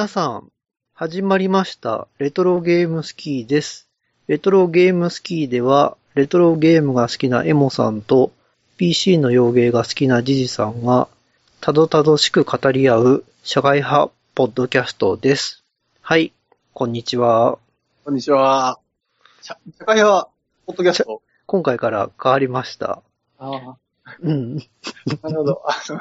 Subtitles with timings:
[0.00, 0.50] 皆さん、
[0.94, 2.08] 始まりました。
[2.18, 3.86] レトロゲームスキーです。
[4.28, 8.32] レトロゲームスキーでは、レトロゲームが好きなエモさんと、
[8.78, 11.06] PC の洋芸が好きなジジさんが、
[11.60, 15.64] たどたどしく語り合う、社会派ポッドキャストです。
[16.00, 16.32] はい、
[16.72, 17.58] こんにちは。
[18.06, 18.78] こんにちは。
[19.42, 20.30] 社社会派、
[20.64, 21.20] ポッドキャスト。
[21.44, 23.02] 今回から変わりました。
[23.38, 23.76] あ
[24.22, 24.60] うん。
[25.22, 25.62] あ、なるほど。
[25.66, 26.00] あの、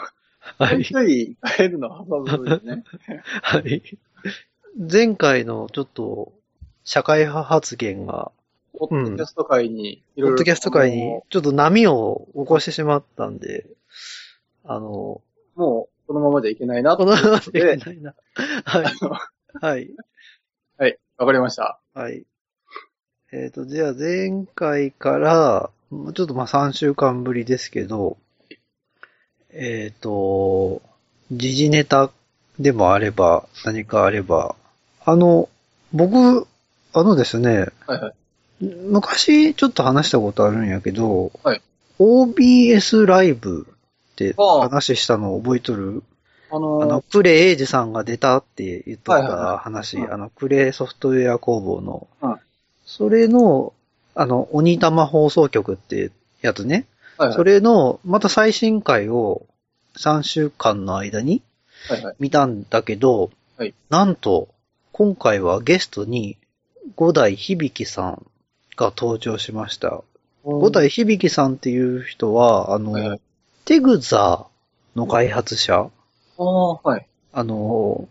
[0.58, 0.84] はい。
[0.84, 2.84] ちょい変えるのはハードルですね。
[3.41, 3.84] はい。
[4.91, 6.34] 前回のちょっと、
[6.84, 8.31] 社会派発言が、
[8.77, 10.35] ポッドキャスト界に、いろいろ。
[10.35, 13.67] ポッドキャスト界にちょっと波を起こしてしまったんで、
[14.63, 15.21] あの、
[15.55, 18.16] もう、このままでいけないなこのままとでいけないな。
[18.66, 18.85] はい。
[19.62, 19.90] はい。
[20.77, 21.79] はい、わかりました。
[21.93, 22.26] はい。
[23.32, 28.18] えっ、と、じゃあ前回から、もうちょっとまあ3週間ぶりですけど、
[29.51, 30.81] えっ、と、
[31.31, 32.11] 時事ネタ
[32.59, 34.55] でもあれば、何かあれば、
[35.05, 35.49] あの、
[35.93, 36.47] 僕、
[36.93, 38.13] あのですね、はいはい。
[38.61, 41.61] 昔ちょっと話したことあるんやけど、はい。
[41.99, 43.67] OBS ライブ
[44.11, 46.03] って話したの覚えとる？
[46.51, 50.13] あのあの、クレイエイジさんが出たって言っとっはいはいはた話、うん。
[50.13, 52.39] あの、クレイソフトウェア工房の、うん。
[52.85, 53.73] それの、
[54.15, 56.11] あの、鬼玉放送局って
[56.41, 56.85] やつね、
[57.20, 59.45] はいはいそれの、また最新回を
[59.98, 61.43] 3週間の間に
[61.89, 62.15] はいはい。
[62.20, 64.47] 見たんだけど、はいなんと、
[64.94, 66.38] 今回はゲストに
[66.95, 68.25] 五代響さん
[68.78, 70.01] が登場しました。
[70.44, 73.22] 五代響さんっていう人は、あの、はいはい。
[73.66, 74.47] テグザ
[74.95, 75.89] の開発者、
[76.38, 77.07] ああ、はい。
[77.33, 78.07] あの、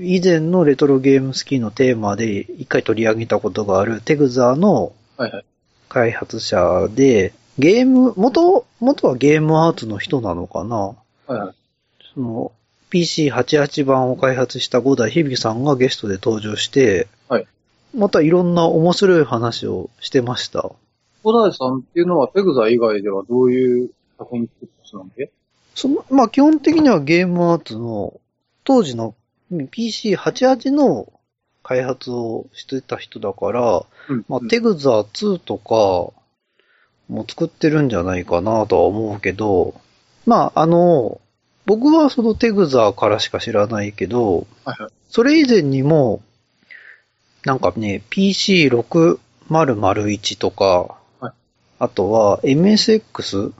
[0.00, 5.44] 以前のレトロゲームスキーのテーマで一回取り上げたことがあるテグザのはいはい。
[5.90, 10.76] 開発者で、ゲーム、元、元はゲームアーツの人なのかな？
[10.76, 10.96] は
[11.28, 11.54] いはい。
[12.14, 12.52] その、
[12.90, 17.46] PC88 版を開発した五代響さんがゲストで登場して、はい
[17.96, 20.70] またいろんな面白い話をしてました。
[21.22, 25.30] 小田井さんっていうのは、テグザ以外ではどういう作品作った人なんで
[25.74, 28.20] その、まあ、基本的にはゲームアーツの、
[28.64, 29.14] 当時の
[29.50, 31.10] PC88 の
[31.62, 36.12] 開発をしてた人だから、うんまあ、テグザ2とか
[37.08, 39.80] も作ってるんじゃないかなとは思うけど、
[40.26, 41.20] まあ、あの、
[41.66, 44.92] 僕はそのテグザからしか知らないけど、はいはい。
[45.08, 46.20] それ以前にも、
[47.44, 51.32] なんかね、PC6001 とか、はい
[51.80, 53.52] あとは MSX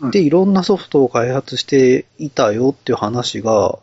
[0.00, 3.78] うんでいろんなソフトを開発していたよっていう話が、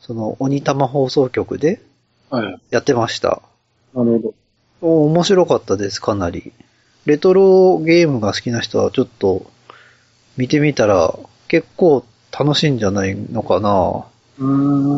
[0.00, 1.80] その鬼玉放送局で
[2.28, 2.60] はいはい。
[2.70, 3.42] やってました。
[3.94, 4.34] なるほど。
[4.82, 6.52] お面白かったです、かなり。
[7.06, 9.50] レトロゲームが好きな人はちょっと
[10.36, 11.14] 見てみたら
[11.48, 12.04] 結構
[12.38, 14.06] 楽しいんじゃないのかな。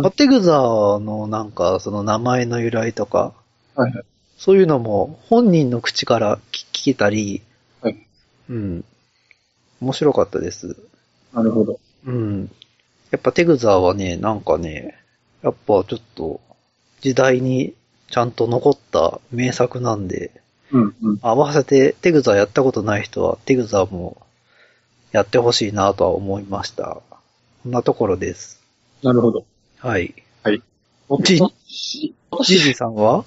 [0.02, 3.32] パテグザのなんかその名前の由来とか、
[3.76, 3.92] いはい。
[4.36, 7.42] そういうのも本人の口から聞聞けたり、
[7.80, 8.06] はい
[8.50, 8.84] うん。
[9.80, 10.76] 面白かったです。
[11.32, 11.78] なるほど。
[12.04, 12.50] うん。
[13.12, 14.98] やっぱテグザはね、なんかね、
[15.42, 16.40] やっぱちょっと
[17.00, 17.74] 時代に
[18.10, 20.41] ちゃんと残った名作なんで、
[20.72, 21.18] うんうん。
[21.22, 24.16] 合わせてテグザやったことない人はテグザも
[25.12, 27.00] やってほしいなとは思いました。
[27.62, 28.60] こんなところです。
[29.02, 29.44] なるほど。
[29.78, 30.14] はい。
[31.08, 33.24] 私、ジ私ジさんは？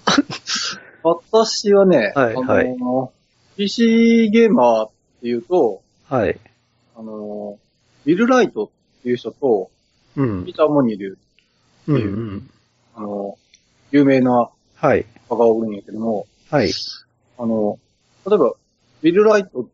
[1.03, 3.13] 私はね、はいあの、
[3.57, 4.89] PC ゲーマーっ
[5.21, 6.39] ていうと、はい。
[6.95, 7.59] あの、
[8.05, 9.69] ウィル・ライトっていう人と、
[10.15, 10.51] うんピ。
[10.53, 11.19] ーター・モニル、
[11.87, 12.49] うんうん。
[12.95, 13.37] あの、
[13.91, 15.05] 有名なはい。
[15.29, 16.71] 画がおるんやけども、はい。
[17.37, 17.79] あの、
[18.27, 19.65] 例えば、ウィル・ライトっ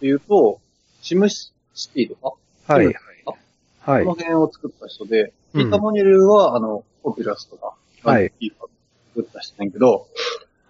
[0.00, 0.60] ていうと、
[1.02, 1.52] シムシ
[1.94, 2.34] ティとか、
[2.74, 2.86] はい。
[2.86, 4.14] はいこの。
[4.14, 8.52] 辺を作った人で、うんピーター・モニルは、あの、ポピュラスとか、はいいい
[9.14, 10.06] 作った人なんやけど、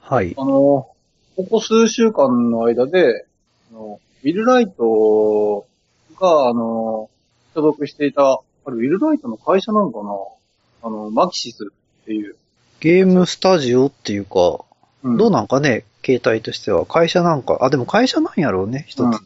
[0.01, 0.35] はい。
[0.37, 0.89] あの、
[1.37, 3.27] ここ数週間の間で、
[3.71, 5.67] あのウィル・ライト
[6.19, 7.11] が、あの、
[7.55, 10.13] 所属していた、あれ、ウィル・ライトの会社なのかな？
[10.83, 12.37] あの、マキシスっていう。
[12.81, 14.65] ゲームスタジオっていうか、
[15.03, 16.85] うんどうなんかね、携帯としては。
[16.87, 19.19] 会社なんか、あ、でも会社なんやろうね、一つ。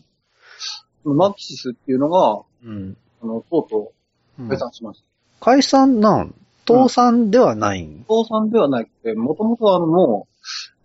[1.03, 2.97] そのマキシスっていうのが、うん。
[3.23, 3.93] あの、とうと
[4.39, 5.07] うんう解散しました。
[5.41, 6.35] 解散なん？
[6.67, 10.29] 倒産ではないん、倒産ではなくて、もともとあの、も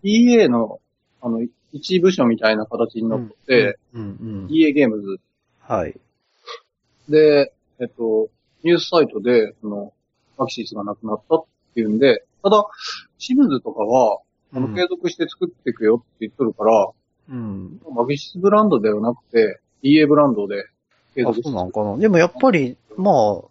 [0.02, 0.80] う、EA の、
[1.22, 4.04] あの、一部署みたいな形になって、うん、う
[4.46, 5.20] ん、EA ゲームズ
[5.60, 5.96] はい。
[7.08, 8.28] で、えっと、
[8.62, 9.92] ニュースサイトで、その、
[10.36, 11.44] マキシスがなくなったっ
[11.74, 12.64] ていうんで、ただ、
[13.18, 14.20] シムズとかは、
[14.54, 16.88] あの、うん継続して作っていくよって言っとるから、
[17.30, 17.80] うん。
[17.94, 20.66] マキシスブランドではなくて、EA ブランドで
[21.14, 21.96] 継あ、続してそうなんかな。
[21.96, 23.42] でもやっぱり、まあ、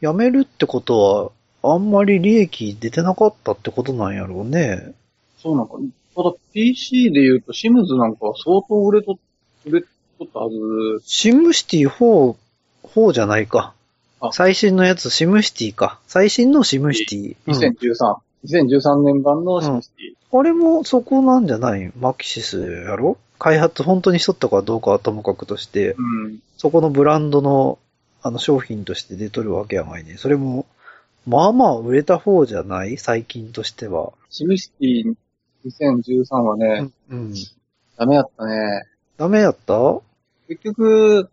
[0.00, 1.32] 辞めるってこと
[1.62, 4.94] はあんまり利益出てなかったってことなんやろうね。
[5.38, 5.74] そうなんか、
[6.14, 9.18] ただ PC で言うとシムズなんかは相当売れと、
[9.66, 9.80] 売れ
[10.18, 10.56] とったはず。
[11.04, 12.36] シムシティ4、
[12.84, 13.74] 4じゃないか
[14.20, 14.32] あ。
[14.32, 15.98] 最新のやつ、シムシティか。
[16.06, 17.36] 最新のシムシティ。
[17.46, 18.16] うん2013。
[18.46, 20.38] 2013年版のシムシティ。
[20.38, 23.18] あれもそこなんじゃないマキシスやろ？
[23.38, 26.38] 開発本当にしとったかどうかはともかくとして、うん。
[26.56, 27.78] そこのブランドの
[28.22, 30.16] あの商品として出とるわけやないね。
[30.16, 30.66] それも、
[31.26, 32.96] まあまあ売れた方じゃない？
[32.96, 34.12] 最近としては。
[34.30, 35.14] シムシティ
[35.66, 37.34] 2013はね、うん。
[37.96, 38.84] ダメやったね。
[39.16, 40.00] ダメやった？
[40.48, 41.30] 結局、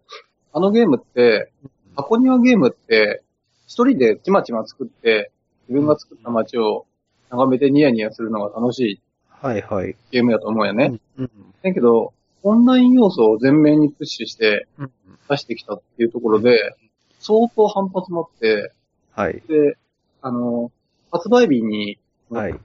[0.52, 1.52] あのゲームって、
[1.96, 3.22] 箱庭ゲームって、
[3.68, 5.32] 一人でちまちま作って、
[5.70, 6.86] 自分が作った街を
[7.34, 9.02] 眺めてニヤニヤするのが楽しい
[9.42, 9.96] はいはい。
[10.12, 11.00] ゲームやと思うよね。
[11.18, 11.30] うん。
[11.64, 12.14] だけど、
[12.44, 14.92] オンライン要素を全面にプッシュしてうん。
[15.30, 16.76] 出してきたっていうところで、
[17.20, 18.72] 相当反発もあって、
[19.12, 19.42] はい。
[19.48, 19.78] で、
[20.22, 20.72] あの、
[21.12, 21.98] 発売日に
[22.30, 22.60] はい。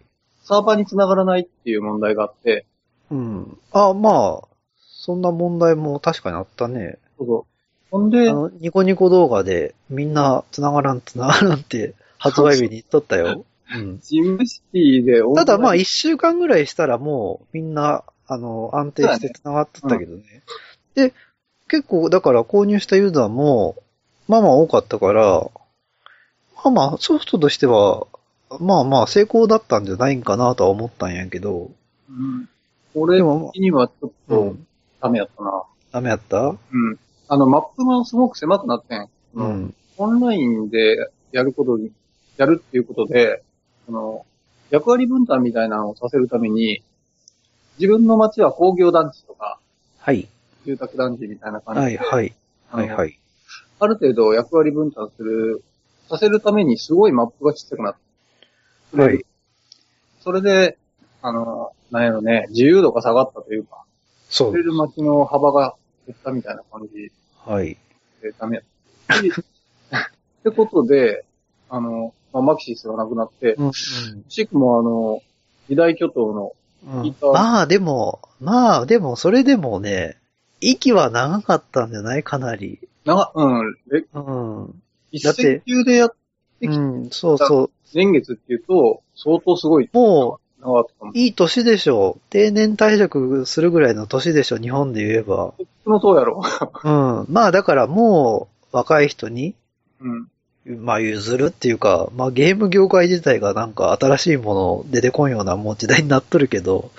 [0.44, 2.66] サーバーに繋がらないっていう問題があって、
[3.10, 3.58] うん。
[3.72, 6.98] あ、まあ、そんな問題も確かにあったね。
[7.18, 7.44] そうそう。
[7.90, 13.44] ほんであ、の、ニコニコ動画でみんな繋がらん繋がらんって発売日に言っとったよ。
[13.74, 14.00] うん。
[14.00, 20.22] ジムシティでただまあ一週間ぐらいしたらもうみんな、あの、安定して繋がっとったけどね。
[20.94, 21.12] で、
[21.68, 23.76] 結構だから購入したユーザーも、
[24.26, 25.50] まあまあ多かったから、
[26.56, 28.06] まあまあソフトとしては、
[28.60, 31.70] まあまあ成功だったんじゃないんかなとは思ったんやけど、
[32.08, 32.48] うん。
[32.94, 34.66] 俺的にはちょっうとん。
[35.00, 35.62] ダメやったな。
[35.92, 36.48] ダメやった？
[36.48, 36.98] うん。
[37.28, 39.08] あの、マップがすごく狭くなってん。
[39.34, 39.42] う。
[39.44, 39.74] ん。
[39.98, 41.92] オンラインでやることに、
[42.36, 43.42] やるっていうことで、
[43.88, 44.26] その、
[44.68, 46.82] 役割分担みたいなのをさせるために、
[47.78, 49.58] 自分の街は工業団地とか、
[49.98, 50.28] はい。
[50.66, 52.34] 住宅団地みたいな感じで、はいはい。
[52.68, 53.18] はいはい。
[53.80, 55.64] ある程度役割分担する、
[56.10, 57.96] させるためにすごいマップがちっちゃくなっ
[58.94, 59.24] て、はい。
[60.20, 60.76] それで、
[61.22, 63.84] あの、なんやろね、自由度が下がったというか、
[64.28, 64.64] そう触れ。
[64.64, 65.74] る街の幅が
[66.06, 67.10] 減ったみたいな感じ
[67.46, 67.78] はい。
[68.20, 68.64] でダメやっ
[69.06, 69.22] た。
[69.22, 69.32] で っ
[70.44, 71.24] てことで、
[71.70, 75.22] あの、まあ、マキシスがなくなって、うん、シクもあの、
[75.68, 76.52] 二大巨頭の、
[76.86, 80.16] うんまあでも、まあでも、それでもね、
[80.60, 82.22] 息は長かったんじゃない？
[82.22, 82.78] かなり。
[83.04, 84.82] 長、うん、れうん。
[85.10, 86.14] 一だって戦級でやっ
[86.60, 87.70] できうん、そうそう。
[87.94, 91.18] 年月っていうと、相当すごいも長かった。
[91.18, 92.20] いい年でしょう。
[92.30, 95.36] 定年退職するぐらいの年でしょう、日本で言えば。
[95.36, 96.42] こっちもそうやろ。
[96.84, 97.26] うん。
[97.28, 99.54] まあだからもう、若い人に、
[100.00, 100.28] うん。
[100.76, 106.90] まあ譲るっていうか、まあゲーム業界自体がなんか新しいもの出てこんようなもう時代になっとるけど、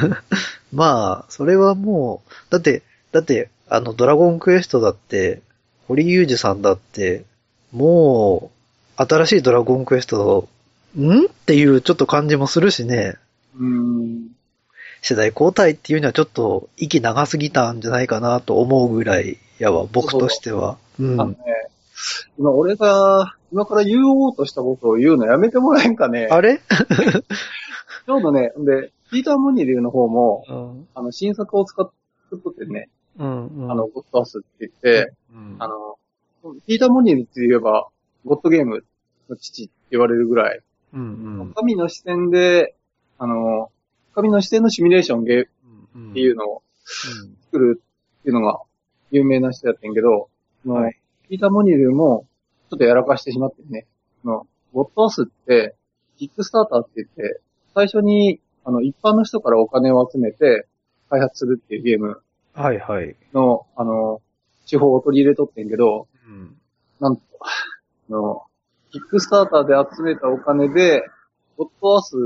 [0.72, 2.82] まあ、それはもう、だって、
[3.12, 5.40] だって、あの、ドラゴンクエストだって、
[5.86, 7.24] 堀裕二さんだって、
[7.72, 8.50] も
[8.98, 10.48] う、新しいドラゴンクエスト、
[10.98, 11.24] ん？
[11.24, 13.16] っていうちょっと感じもするしね、
[13.58, 14.28] うん。
[15.00, 20.78] 世代交代っていうにはちょっと息長すぎたんじゃないかなと思うぐらいやわ、僕としては。
[20.98, 21.30] うんあの。
[21.30, 21.36] ね、
[22.38, 26.28] 今俺が、今から言おうとしたことを言うのやめてもらえんかね？
[26.30, 26.60] あれ？
[28.06, 30.88] ちょうどね、で、ピーター・モニルの方も、うん。
[30.94, 31.90] あの、新作を使っ
[32.58, 32.88] てね、
[33.18, 33.46] うん。
[33.48, 35.98] うんあの、、ゴッドアスって言って、うんあの、
[36.66, 37.88] ピーター・モニルって言えば、
[38.24, 38.84] ゴッドゲーム
[39.28, 40.60] の父って言われるぐらい、
[40.94, 41.52] うんうん。
[41.54, 42.74] 神の視点で、
[43.18, 43.70] あの、
[44.14, 45.46] 神の視点のシミュレーションゲー
[45.94, 46.62] うんっていうのを
[47.46, 47.82] 作る
[48.20, 48.60] っていうのが
[49.10, 50.28] 有名な人やってんけど、
[50.66, 50.98] はい
[51.28, 52.26] ピーター・モニルも
[52.70, 53.86] ちょっとやらかしてしまってね、
[54.22, 55.74] そのゴッドアスって、
[56.18, 57.40] キックスターターって言って、
[57.74, 60.66] 最初に、あの、一般の人からお金を集めて
[61.08, 62.20] 開発するっていうゲーム
[62.54, 63.16] はいはい。
[63.32, 64.20] の、あの、
[64.68, 66.56] 手法を取り入れとってんけど、うん。
[67.00, 68.42] なんと、あの、
[68.90, 71.02] キックスターターで集めたお金で、
[71.56, 72.16] ゴッドアース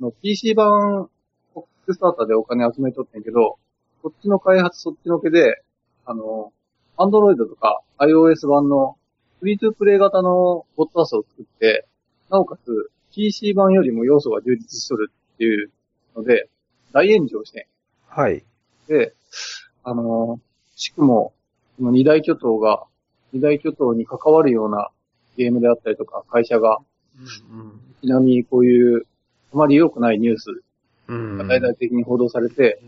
[0.00, 1.08] の PC 版、
[1.54, 3.58] キックスターターでお金集めとってんけど、
[4.02, 5.62] こっちの開発そっちのけで、
[6.04, 6.52] あの、
[6.96, 8.96] アンドロイドとか iOS 版の
[9.40, 11.86] フリートゥープレイ型のゴッドアースを作って、
[12.30, 15.70] なおかつ PC 版よりも要素が充実しとるっていう
[16.16, 16.48] ので、
[16.92, 17.66] 大炎上して
[18.08, 18.44] はい。
[18.88, 19.14] で、
[19.84, 20.38] あの、
[20.76, 21.32] しくも、
[21.78, 22.84] この二大巨頭が、
[23.32, 24.90] 二大巨頭に関わるような
[25.36, 26.78] ゲームであったりとか、会社が、
[27.18, 29.06] うんちなみにこういう、
[29.54, 30.62] あまり良くないニュース
[31.08, 31.38] うん。
[31.38, 32.82] が大々的に報道されて、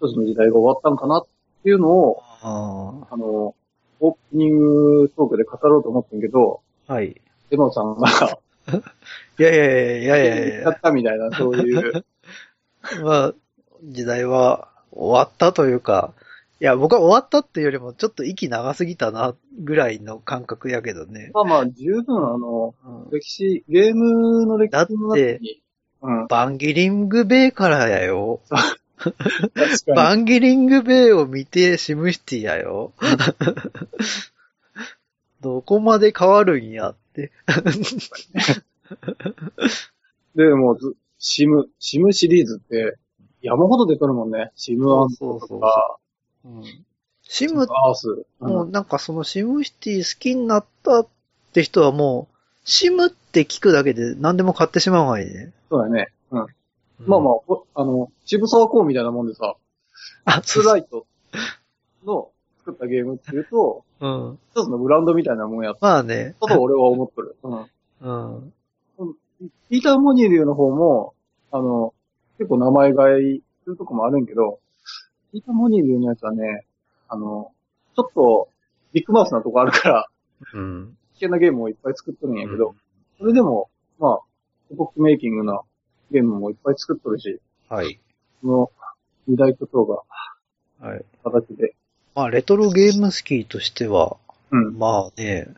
[0.00, 1.26] 一つの時代が終わったんかなっ
[1.62, 3.54] ていうのを、ああの、
[4.00, 6.94] オープニングトークで語ろうと思ってんけど、あ。
[6.94, 7.20] はい。
[7.50, 8.08] エマさんが、
[9.38, 12.02] いやいやいやいやいやいやったみたいな、そういう、や。
[13.02, 13.34] まあ、
[13.84, 16.12] 時代は終わったというか、
[16.58, 21.30] いや、僕は終わったっていうよりも、ちょっと息長すぎたな、ぐらいの感覚やけどね。
[21.34, 25.62] まあまあ、十分あの、うん歴史、ゲームの歴史の中に、
[26.02, 26.26] うん。
[26.28, 28.40] バンギリングベイからやよ。
[29.94, 32.92] バンギリングベイを見てシムシティやよ。
[35.40, 37.30] どこまで変わるんやって。
[37.76, 37.84] に。
[40.34, 42.98] で、もうず、シム、シムシリーズって、
[43.42, 44.50] 山ほど出とるもんね。
[44.56, 45.98] シムアントとか、
[46.44, 46.64] うん
[47.28, 48.24] シム、アース。
[48.38, 51.08] もうなんかそのシムシティ好きになったっ
[51.52, 55.52] て人はもう、シムって聞くだけで何でも買ってしまうわいね。
[55.68, 56.12] そうだね。
[57.00, 57.08] うん。
[57.08, 59.56] まあまあ、おあの、渋沢公みたいなもんでさ、
[60.24, 61.06] あ、ツーライト
[62.04, 64.38] の作ったゲームっていうと、うん。
[64.50, 66.34] 一つのブランドみたいなもんやまあね。
[66.40, 67.36] と俺は思っとる。
[67.42, 67.66] うん。
[68.00, 68.52] うん。
[69.68, 71.14] ピーター・モニリューの方も、
[71.52, 71.94] あの、
[72.38, 74.60] 結構名前買いするとこもあるんけど、
[75.32, 76.66] ピーター・モニリューのやつはね、
[77.08, 77.52] あの、
[77.94, 78.48] ちょっと
[78.92, 80.06] ビッグマウスなとこあるから、
[80.54, 80.96] うん。
[81.14, 82.74] 危険なゲームをいっぱい作っとるんやけど、
[83.18, 84.18] それでも、まあ、
[84.70, 85.60] エポックメイキングな
[86.10, 87.98] ゲームもいっぱい作っとるし、はい。
[88.42, 88.70] その
[89.26, 90.02] 二大巨頭が
[90.80, 91.04] はい。
[91.24, 91.74] 形で、
[92.14, 94.16] まあ、レトロゲームスキーとしては、
[94.50, 94.78] うん。
[94.78, 95.48] まあね、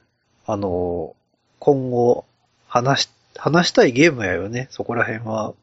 [0.47, 1.15] あの、
[1.59, 2.25] 今後、
[2.67, 5.55] 話し、話したいゲームやよね、そこら辺は。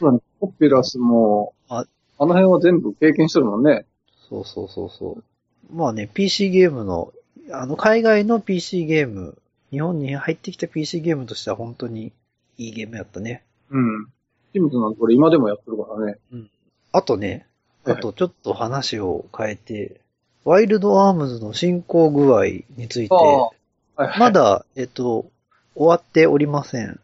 [0.00, 1.86] まあポピュラスも、あ
[2.18, 3.86] あの辺は全部経験しとるもんね。
[4.28, 5.24] そうそうそうそう。
[5.74, 7.12] まあね、PC ゲームの、
[7.50, 9.38] あの、海外の PC ゲーム、
[9.70, 12.12] 日本に入ってきた PC ゲームとしては本当に
[12.58, 13.44] いいゲームやったね。
[13.72, 14.06] うん。
[14.52, 14.94] シムズなん。
[14.94, 16.18] てこれ今でもやってるからね。
[16.32, 16.50] うん。
[16.92, 17.46] あとね、
[17.84, 20.00] あとちょっと話を変えて、
[20.44, 22.44] ワイルドアームズの進行具合
[22.76, 23.50] について、は
[24.04, 25.30] いはいまだ、えっと、
[25.74, 27.00] 終わっておりません。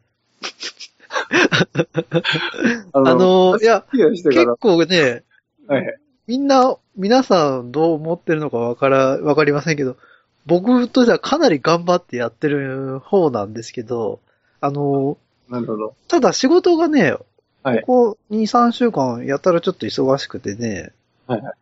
[2.93, 4.57] ああのいや、結。
[4.61, 5.23] 構ね、
[5.67, 5.99] はい。
[6.27, 6.47] みん。
[6.47, 7.73] な、皆さん。
[7.73, 9.77] どう思ってるのかわから、わかりません。
[9.77, 9.97] けど、
[10.47, 13.53] 僕としてはかなり頑張ってやってる方なん。
[13.53, 14.21] ですけど、
[14.61, 15.95] あの、なるほど。
[16.09, 17.17] ただ仕事がね、
[17.63, 20.93] はいここ2、3週間やったらちょっと忙しくてね、
[21.27, 21.53] はいはい。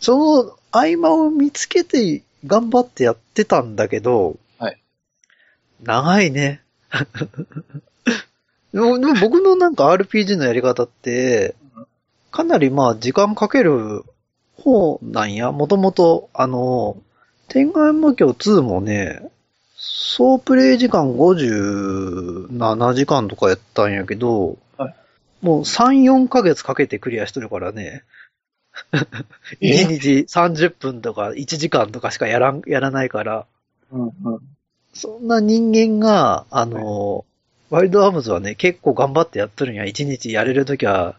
[0.00, 4.80] その合間を見つけて頑張ってやってたんだけど、はい
[5.82, 6.62] 長いね。
[8.72, 11.54] でもでも僕のなんか RPG のやり方って、
[12.30, 14.04] かなりまあ時間かける
[14.56, 15.52] 方なんや。
[15.52, 16.96] もともと、あの、
[17.48, 19.22] 天外魔境2もね、
[19.88, 24.94] 総プレイ時間57時間とかやったんやけど、はい
[25.42, 28.02] もう3、4ヶ月かけてクリアしてるからね。
[29.60, 33.46] え？1日30分とか1時間とかしかやらん、やらないから、
[33.92, 34.12] うんうん。
[34.92, 37.24] そんな人間が、あの、
[37.70, 39.84] ワイルドアームズはね、結構頑張ってやっとるんや。
[39.84, 41.16] 1日やれるときは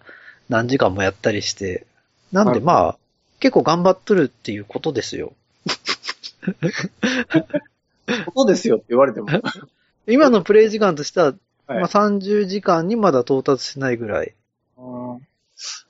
[0.49, 1.85] 何時間もやったりして。
[2.31, 2.97] なんはいでまあ、
[3.39, 5.33] 結構頑張っとるっていうことですよ。
[8.33, 9.27] ことですよって言われても。
[10.07, 11.35] 今のプレイ時間としては、はい
[11.67, 14.33] まあ30時間にまだ到達しないぐらい。
[14.77, 15.21] うん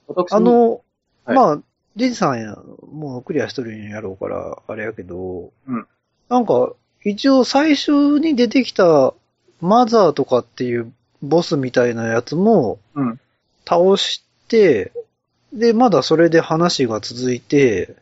[0.08, 0.82] 私あ、の、
[1.26, 1.62] はいまあ、
[1.96, 2.58] ジジさんや、
[2.92, 5.88] もうクリアしとるんやろうから、あれやけど、うん
[6.30, 9.14] なんか、一応最初に出てきた
[9.62, 13.20] マザーとかっていうボスみたいなやつもうん。
[13.66, 14.92] 倒して、
[15.54, 17.96] で、まだそれで話が続いて、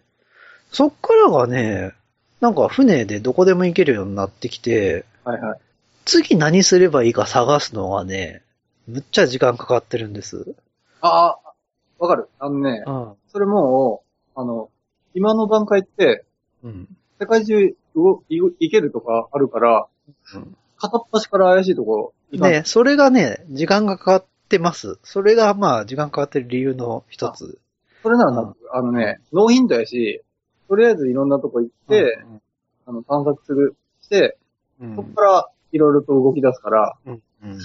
[0.71, 1.93] そっからがね、
[2.41, 5.59] なんか船でどこでも行けるようになってきて、はいはい。
[6.05, 8.43] 次何すればいいか探すのがね、
[8.87, 10.55] むっちゃ時間かかってるんです。
[11.01, 11.53] ああ、
[11.97, 12.29] わかる。
[12.39, 13.13] あのね、うん。
[13.27, 14.03] それも
[14.35, 14.69] う、あの、
[15.13, 16.25] 今の段階って、
[16.63, 16.87] うん。
[17.19, 19.87] 世界中動い行けるとかあるから、
[20.33, 24.99] うん片っ端から怪しいとこ行ね、それがね、時間がかかってます。
[25.03, 27.59] それがまあ、時間かかってる理由の一つ。
[28.03, 30.21] それならな、うんあのね、ノーヒントやし、
[30.67, 32.23] とりあえずいろんなとこ行って、
[32.85, 34.37] あの、探索する、して、
[34.79, 37.59] うん、そこからいろいろと動き出すから、うんうん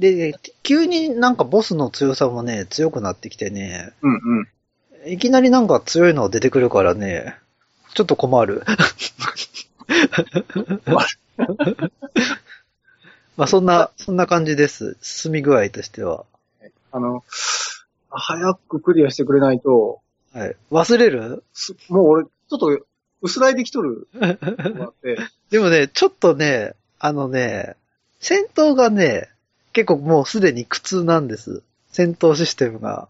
[0.00, 4.14] で、急になんかボスの強さもね、強くなってきてね、うん
[5.04, 5.12] うん。
[5.12, 7.36] いきなりなんか強いのが出てくるからね、
[7.92, 8.62] ちょっと困る。
[13.36, 14.96] まあそんな、そんな感じです。
[15.02, 16.24] 進み具合としては。
[16.92, 17.22] あの、
[18.08, 20.00] 早くクリアしてくれないと、
[20.32, 20.56] はい。
[20.70, 21.44] 忘れる？
[21.52, 22.86] すもう俺、ちょっと
[23.22, 24.08] 薄らいできとる
[25.50, 27.76] でもね、ちょっとね、あのね、
[28.18, 29.30] 戦闘がね、
[29.72, 31.62] 結構もうすでに苦痛なんです。
[31.90, 33.08] 戦闘システムが。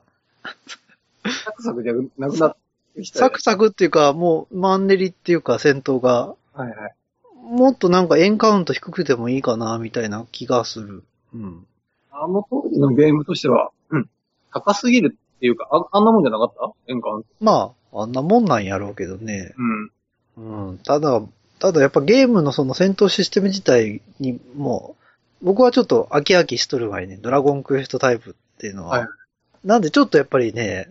[1.45, 2.57] サクサクじゃなくなっ
[2.95, 3.19] てきた。
[3.19, 6.95] サクサクっていうか、もうマンネリっていうか戦闘が、はいはい。
[7.35, 11.05] もっとなんかエンカウント低くてもいいかな、みたいな気がする。
[11.35, 11.67] うん。
[12.11, 14.11] あの当時のゲームとしては、うん。
[14.53, 16.73] 高すぎるっていうか、ああんなもんじゃなかった？
[16.87, 17.29] エンカウント。
[17.41, 19.55] まあ、あんなもんなんやろうけどね。
[20.37, 20.69] うん。
[20.69, 20.79] うん。
[20.79, 21.23] ただ、
[21.59, 24.97] ただやっぱゲームのその戦闘システム自体にも、
[25.43, 28.99] 僕はちょっと飽き飽きしとる前に、ドラゴンクエストタイプっていうのは。
[28.99, 29.09] はい
[29.63, 30.91] なんでちょっとやっぱりね、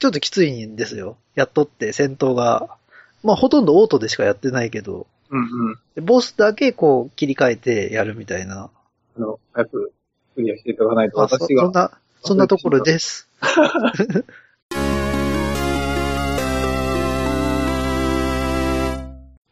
[0.00, 1.16] ちょっときついんですよ。
[1.36, 2.76] やっとって戦闘が。
[3.22, 5.76] まあほとんどオートでしかやってないけど、うんうん。
[5.94, 8.68] でボスだけこう切り替えてやるみたいな。
[9.16, 9.92] あの、早く
[10.34, 11.62] クリアしていただかないと私が。
[11.62, 13.28] そんな、そんなところです。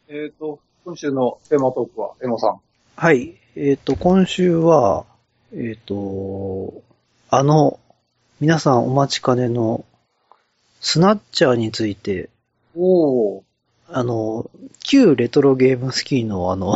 [0.09, 2.61] えっ、と、今週のテーマトークは、エモさん。
[2.97, 3.35] はい。
[3.57, 5.05] えっ、と、今週は、
[5.55, 6.83] えっ、と、
[7.31, 7.79] あの、
[8.41, 9.85] 皆さんお待ちかねの、
[10.81, 12.31] スナッチャーについて、
[12.77, 13.43] おー。
[13.91, 14.51] あの、
[14.85, 16.75] 旧レトロゲームスキーのあの、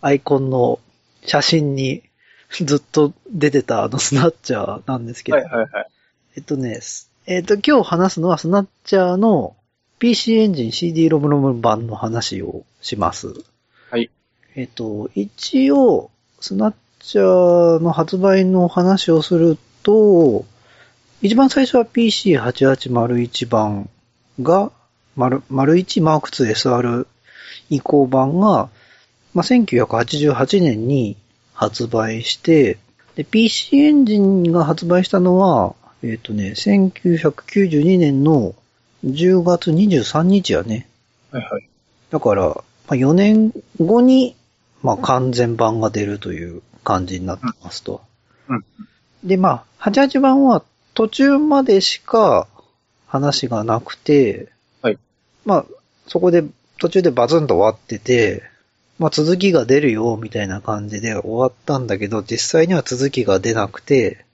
[0.00, 0.80] アイコンの
[1.24, 2.02] 写真に
[2.50, 5.86] ずっと出てたあのスナッチャーなんですけど、はいはいはい。
[6.36, 9.56] えっとね、すえっと、今日話すのはスナッチャーの
[9.98, 13.32] PC エンジン CD ロムロム版の話をします。
[13.90, 14.10] はい。
[14.54, 20.44] えっと、一応、スナッチャーの発売の話をすると、
[21.22, 23.88] 一番最初は PC8801 版
[24.42, 24.70] が、
[25.16, 27.06] 丸丸1マーク 2SR
[27.70, 28.68] 移行版が、
[29.32, 31.16] まあ、1988年に
[31.54, 32.76] 発売して、
[33.14, 35.74] で、PC エンジンが発売したのは、
[36.10, 38.54] えっ、とね、1992年の
[39.04, 40.88] 10月23日やね。
[41.30, 41.68] はいはい。
[42.10, 42.54] だから、ま
[42.90, 44.36] あ、4年後に、
[44.82, 48.02] まあ、完全版が出るという感じになってますと。
[48.48, 48.64] うん
[49.24, 50.62] で、まあ、88版は
[50.94, 52.46] 途中までしか
[53.06, 54.98] 話がなくて、はい。
[55.44, 55.66] まあ、
[56.06, 56.44] そこで
[56.78, 58.44] 途中でバズンと終わってて、
[58.98, 64.25] まあ、続きが出るよ、みたいな感じで終わったんだけど、実際には続きが出なくて、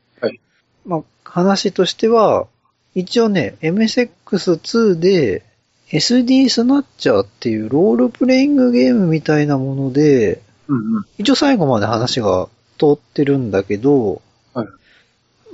[1.33, 2.47] 話としては、
[2.95, 5.43] 一応ね、MSX2 で
[5.91, 11.05] SD スナッチャーっていうロールプレイングゲームみたいなもので、うんうん。
[11.17, 14.21] 一応最後まで話が通ってるんだけど、
[14.53, 14.69] はい。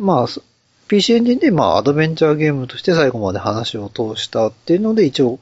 [0.00, 0.42] まあ、そ
[0.88, 5.38] PC エンジンでまあアドベンチャーゲームとして最後まで話を通したっていうので一応、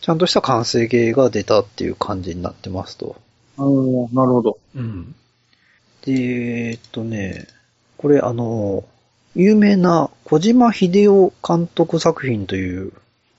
[0.00, 3.14] ちゃんとした完成形が出たっていう感じになってますと。
[3.58, 4.58] おー、なるほど。
[4.74, 5.14] うん。
[6.04, 6.12] で、
[6.70, 7.46] えっとね、
[7.96, 8.82] これあの、
[9.34, 12.92] 有名な小島秀夫監督作品という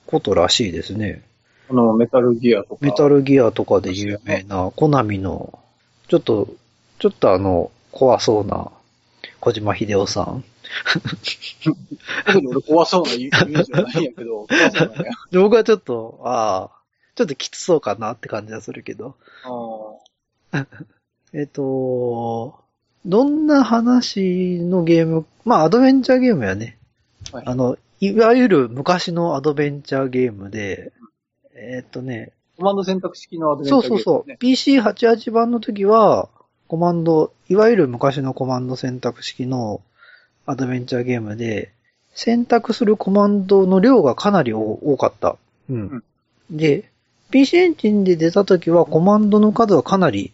[0.05, 1.23] ことらしいですね。
[1.69, 2.77] あの、メタルギアとか。
[2.81, 5.59] メタルギアとかで有名なコナミの、
[6.07, 6.49] ちょっと、
[6.99, 8.71] ちょっとあの、怖そうな
[9.39, 10.43] 小島秀夫さん。
[12.25, 14.47] 特 に俺怖そうなイメージはないんやけど、
[15.33, 16.81] 僕はちょっと、ああ、
[17.15, 19.15] ちょっときつそうかなって感じはするけど。
[20.51, 20.65] あ
[21.33, 22.62] えっと、
[23.05, 26.77] どんな話のゲーム、まあアドベンチャーゲームやね。
[27.25, 27.45] ーはい。
[27.47, 30.93] あの、いわゆる昔のアドベンチャーゲームで、
[31.55, 34.27] えっとね、コマンド選択式のアドベンチャーそうそうそう。
[34.27, 36.29] ゲーム PC88 版の時は、
[36.67, 39.81] コマンド、いわゆる昔のコマンド選択式の
[40.45, 41.71] アドベンチャーゲームで、
[42.13, 45.37] 選択するコマンドの量がかなり多かった。
[45.69, 46.03] うん。
[46.51, 46.89] で、
[47.31, 50.31] PC エンジンで出た時はコマンドの数はかなり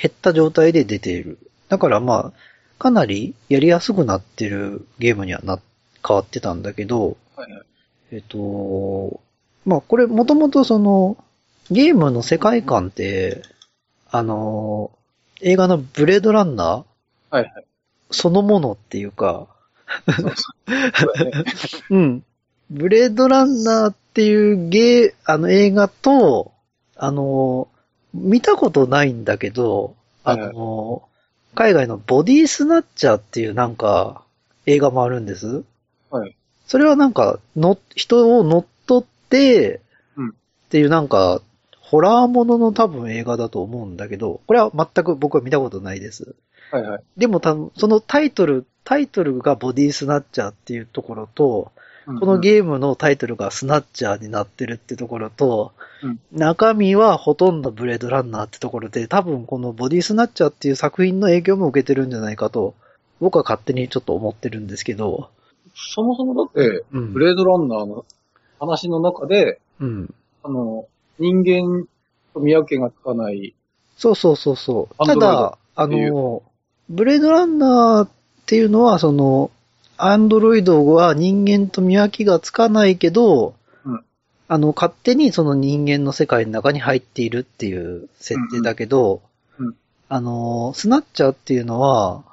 [0.00, 1.38] 減った状態で出ている。
[1.72, 5.58] だからまあ、かなりやりやすくなってるゲームにはな、
[6.06, 7.62] 変わってたんだけど、はいはい。
[8.10, 9.22] えっと、
[9.64, 11.16] まあこれもともとその、
[11.70, 13.40] ゲームの世界観って、
[14.10, 14.90] あの、
[15.40, 17.64] 映画のブレードランナーはいはい。
[18.10, 19.46] そのものっていうか、
[20.26, 22.22] そうん。
[22.68, 26.52] ブレードランナーっていうゲー、あの映画と、
[26.96, 27.68] あの、
[28.12, 31.08] 見たことないんだけど、あの、
[31.54, 34.22] 海外のボディスナッチャーっていうなんか
[34.66, 35.64] 映画もあるんです。
[36.10, 36.36] はい。
[36.66, 39.80] それはなんか、の、人を乗っ取って、
[40.16, 40.32] うんっ
[40.70, 41.42] ていうなんか、
[41.80, 46.34] ホラーものの多分映画だと思うんだけど、これは全く僕は見たことないです。
[46.70, 47.02] はいはい。
[47.18, 51.72] でも多分、そのタイトル、タイトルがボディスナッチャーっていうところと、
[52.04, 56.20] このーゲームのタイトルがスナッチャーになってるってところと、うん。
[56.32, 62.74] 中身はほとんどブレードランナーってところで、多分このボディスナッチャーっていう作品の影響も受けてるんじゃないかと、
[63.20, 65.30] 僕は勝手にちょっと思ってるんですけど、
[65.74, 67.12] そもそもだって、うん。
[67.12, 68.04] ブレードランナーの
[68.58, 70.14] 話の中で、うん。
[70.42, 70.86] あの、
[71.18, 71.86] 人間
[72.34, 73.54] と見分けがつかない、
[73.96, 75.06] そうそうそうそう。
[75.06, 76.42] ただ、あの、
[76.88, 78.08] ブレードランナーっ
[78.46, 79.50] ていうのは、その、
[80.04, 84.04] アンドロイドは人間と見分けがつかないけど、うん
[84.48, 89.22] あの、勝手にその人間の世界の中に入っているっていう設定だけど、
[89.60, 89.76] うんうん
[90.08, 92.24] あの、スナッチャーっていうのは、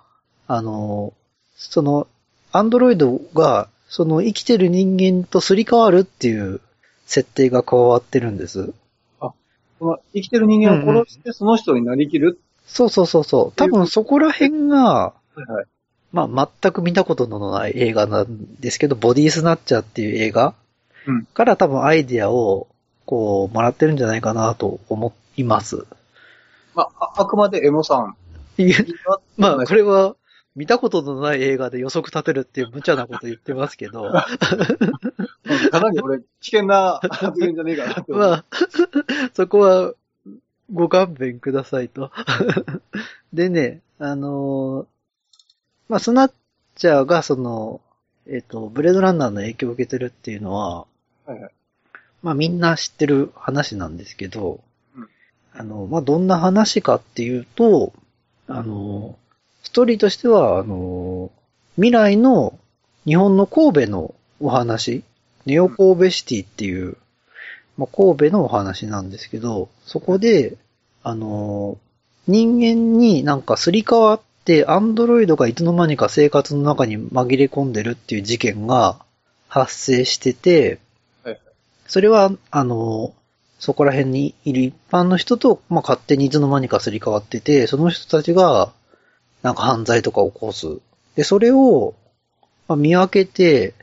[0.48, 1.14] あの、
[1.56, 2.08] その、
[2.52, 6.62] アンドロイドが、その生きてる人間とすり替わるっていう
[7.06, 8.74] 設定が加わってるんです。
[9.20, 9.34] そ
[9.86, 12.40] の生きてる人間を殺してその人になりきる？
[12.66, 13.52] そうそうそうそう。
[13.56, 15.66] 多分そこら辺が、はいはい。
[16.12, 20.56] まあ全く見たことのない映画なんですけど、ボディスナッチャーっていう映画
[21.08, 22.68] うんから多分アイディアを
[23.06, 25.86] こうもらってるんじゃないかなと思います。
[26.76, 28.16] まあ、ああくまでエモさん。
[29.38, 30.16] まあ これは
[30.56, 38.30] 見たことのない映画で予測立てるっていう無茶なこと言ってますけど、う んかなり俺、危険な発言じゃねえかなって思う。
[38.30, 38.46] まあ、
[39.34, 39.94] そこは
[40.74, 42.12] ご勘弁くださいと。
[43.32, 44.86] でね、あのー
[45.90, 46.32] まあ、スナッ
[46.76, 47.82] チャーがその、
[48.28, 50.86] えっ、と、ブレードランナーの影響を受けてるっていうのは、
[51.26, 51.52] はいはい。
[52.22, 54.60] まあみんな知ってる話なんですけど、
[54.96, 55.10] うん
[55.54, 57.92] あの、まあどんな話かっていうと、
[58.48, 59.18] あの、
[59.64, 61.32] ストーリーとしては、あの、
[61.76, 62.60] 未来の
[63.06, 65.04] 日本の神戸のお話、
[65.48, 66.98] ネオ神戸シティっていう、
[67.78, 70.58] まあ神戸のお話なんですけど、そこで、
[71.02, 71.80] あの、
[72.28, 74.29] 人間になんかすり替わって、
[74.68, 79.00] アンドロイドがいつの間にか生活の中に紛れ込んでるっていう事件が
[79.48, 80.80] 発生してて、
[81.24, 81.42] はいはい
[81.90, 83.16] それは、あの、
[83.58, 88.72] そこら辺にいる一般の人と、まあ、勝手にいつの間にかすり替わってて、その人たちが、
[89.42, 90.68] なんか犯罪とかを起こす。
[91.16, 91.96] で、それを、
[92.68, 93.74] まあ、見分けて、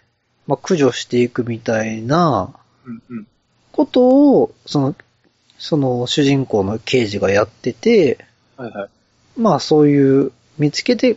[0.47, 2.55] まあ、駆除していくみたいな。
[3.73, 4.95] ことを、その、
[5.59, 8.25] その主人公の刑事がやってて、
[8.57, 8.89] はいはい。
[9.37, 11.17] まあそういう、見つけて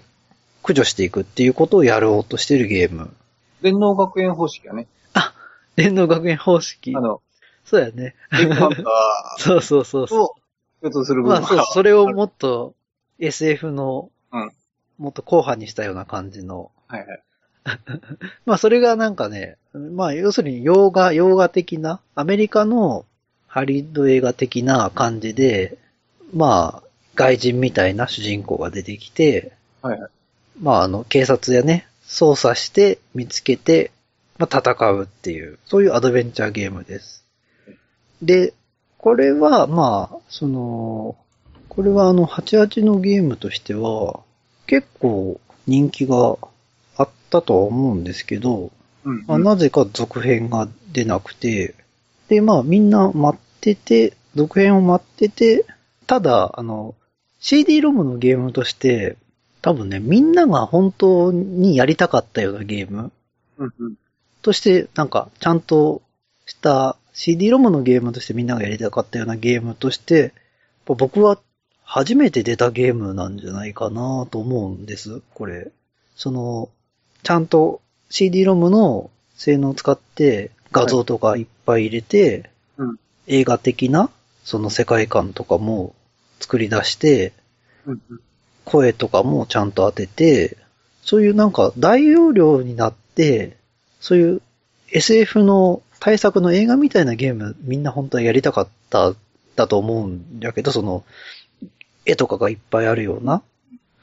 [0.62, 3.14] 駆除していくっていうことをやろうとしてるゲーム。
[3.62, 4.88] 電脳学園方式やね。
[5.76, 7.00] 電脳学園方式あ。
[7.00, 7.22] の、
[7.64, 8.16] そうやね。
[9.38, 10.36] そうそうそうーそと
[10.82, 11.24] 共通するう。
[11.24, 12.74] まあそうそれをもっと
[13.20, 14.52] SF の、うん
[14.98, 16.72] もっと硬派にしたような感じの。
[16.88, 17.24] はいはい。
[18.46, 23.06] まあそれがなんかね、まあ要するに洋画、洋画的な、アメリカの
[23.48, 25.78] ハリウッド映画的な感じで、
[26.34, 26.89] まあ
[27.20, 29.52] 外人みたいな主人公が出てきて、
[29.82, 30.12] はいはい。
[30.62, 33.92] まああの警察やね、捜査して見つけて、
[34.38, 37.26] まあ戦うっていう、そういうアドベンチャーゲームです。
[38.22, 38.54] で、
[38.98, 41.18] これはまあ、その、
[41.68, 44.22] これはあの88のゲームとしては、
[44.66, 46.38] 結構人気が
[46.96, 48.72] あったとは思うんですけど、
[49.04, 51.76] うん、まあ、なぜか続編が出なくて、
[52.30, 55.66] で、まあみんな待ってて、続編を待ってて、
[56.08, 56.96] ただ、あの、
[57.40, 59.18] CD ロムのゲームとして、
[59.62, 63.12] 多分ね、みんなが本当にやりたかったようなゲーム
[63.58, 63.96] うんうん。
[64.42, 66.02] として、なんか、ちゃんと
[66.46, 70.34] した CD ロムのゲームとしてみんながやりたかったようなゲームとして、
[70.86, 71.40] 僕は
[71.84, 75.72] 初めて出たゲームなんじゃないかなと思うんです、これ。
[76.16, 76.70] その、
[77.24, 83.00] ちゃんと CD ロムの性能を使って画像とかいっぱい入れて、うん
[83.32, 84.10] 映画的な
[84.44, 85.94] その世界観とかも
[86.40, 87.34] 作り出して、
[87.86, 88.22] うんうん。
[88.66, 90.58] 声とかもちゃんと当てて、
[91.02, 93.58] そういうなんか大容量になって、
[94.00, 94.42] そういう
[94.92, 99.14] SF の対策の映画みたいなゲームみんな本当はやりたかった
[99.56, 101.04] だと思うんだけど、その
[102.06, 103.42] 絵とかがいっぱいあるような。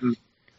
[0.03, 0.19] うん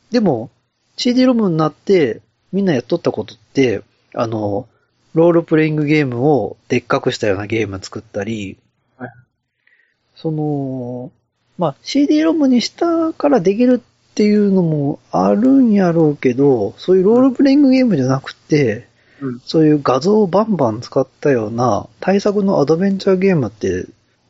[0.09, 0.49] でも
[0.95, 4.67] CD ロムになってみんなやっとったことって、あの、
[5.13, 8.57] ロールプレイングゲームをでっかくしたようなゲーム作ったり、
[8.97, 9.09] はい
[10.15, 11.11] その、
[11.57, 18.87] まあ、CD ロムにしたからできるっていうのもあるんやろうけど、そういうロールプレイングゲームじゃなくて、
[19.19, 23.87] うんそういう画像をバンバン使ったような対策のアドベンチャーゲームって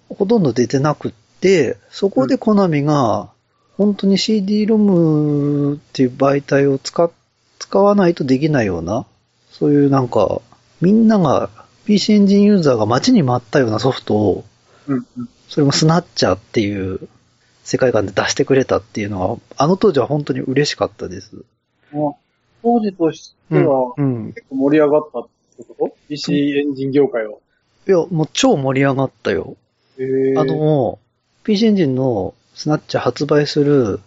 [0.08, 1.12] ほとんど出てなくっ
[1.42, 3.30] て、そこでコナミが
[3.76, 7.12] 本当に CD ロムっていう媒体を使っ
[7.60, 9.06] 使わないとできないような、
[9.52, 10.42] そういうなんか、
[10.80, 11.50] みんなが
[11.86, 14.46] PC エンジンユーザーが待ちに待ったようなソフトを
[14.88, 15.30] うんうん。
[15.50, 17.08] それもスナッチャーっていう
[17.67, 21.36] 世界観で出してくれたっていうのは、あの当時は本当に嬉しかったです。
[21.91, 22.12] まあ、
[22.63, 24.32] 当時としては、うん。
[24.32, 25.27] 結構盛り上がったっ
[25.58, 27.41] てこと ?PC エンジン業界を。
[27.86, 29.58] いや、もう超盛り上がったよ。
[29.99, 30.97] へーあ、の、
[31.43, 33.99] PC エンジンのスナッチ発売する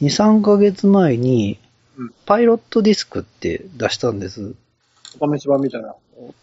[0.00, 1.58] 2、3ヶ月前に
[1.98, 4.54] うん、パイロットディスクって出したんです。
[5.20, 5.94] お試し版みたいな。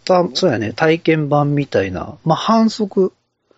[0.05, 2.19] たそうやね、体験版みたいな。
[2.23, 3.11] まあ、反則、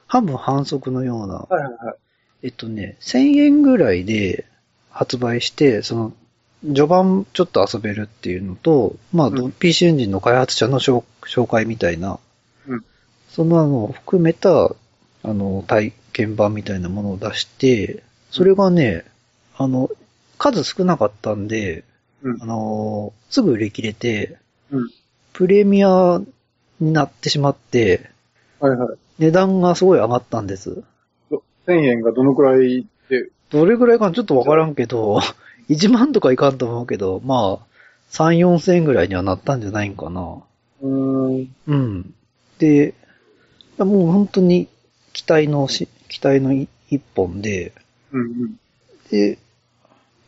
[0.07, 1.35] 半分反則のような。
[1.35, 1.95] はいはいはい。
[2.43, 4.45] えっとね、1000円ぐらいで
[4.89, 6.13] 発売して、その、
[6.63, 12.19] 序盤ちょっと遊べるっていうのと、まあ、うん PC エンジンの開発者の紹紹介みたいな、
[12.67, 12.85] うん
[13.29, 14.75] そのあの、含めた、
[15.23, 19.05] あの、体験版みたいなものを出して、それがね、
[19.55, 19.89] あの、
[20.37, 21.85] 数少なかったんで、
[22.23, 24.37] うんあの、すぐ売り切れて、
[24.71, 24.89] うん
[25.33, 26.21] プレミア
[26.79, 28.09] になってしまって、
[28.59, 28.97] はいはい。
[29.19, 30.83] 値段がすごい上がったんです。
[31.67, 35.19] 1000円がどのくらいで、どれぐらいかなちょっとわからんけど、
[35.69, 37.65] 1万とかいかんと思うけど、まあ、
[38.11, 40.37] 3、4千円ぐらいにはなったんじゃないんかな。
[40.81, 41.55] うーん。
[41.67, 42.13] うん。
[42.59, 42.93] で、
[43.77, 44.67] もう本当に
[45.13, 47.73] 期待のし、期待のい一本で、
[48.11, 48.59] うんうん。
[49.09, 49.37] で、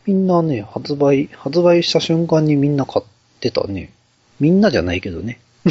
[0.06, 3.06] みんなね、発売、発売した瞬間にみんな買っ
[3.40, 3.94] てたね。
[4.40, 5.40] みんなじゃないけどね。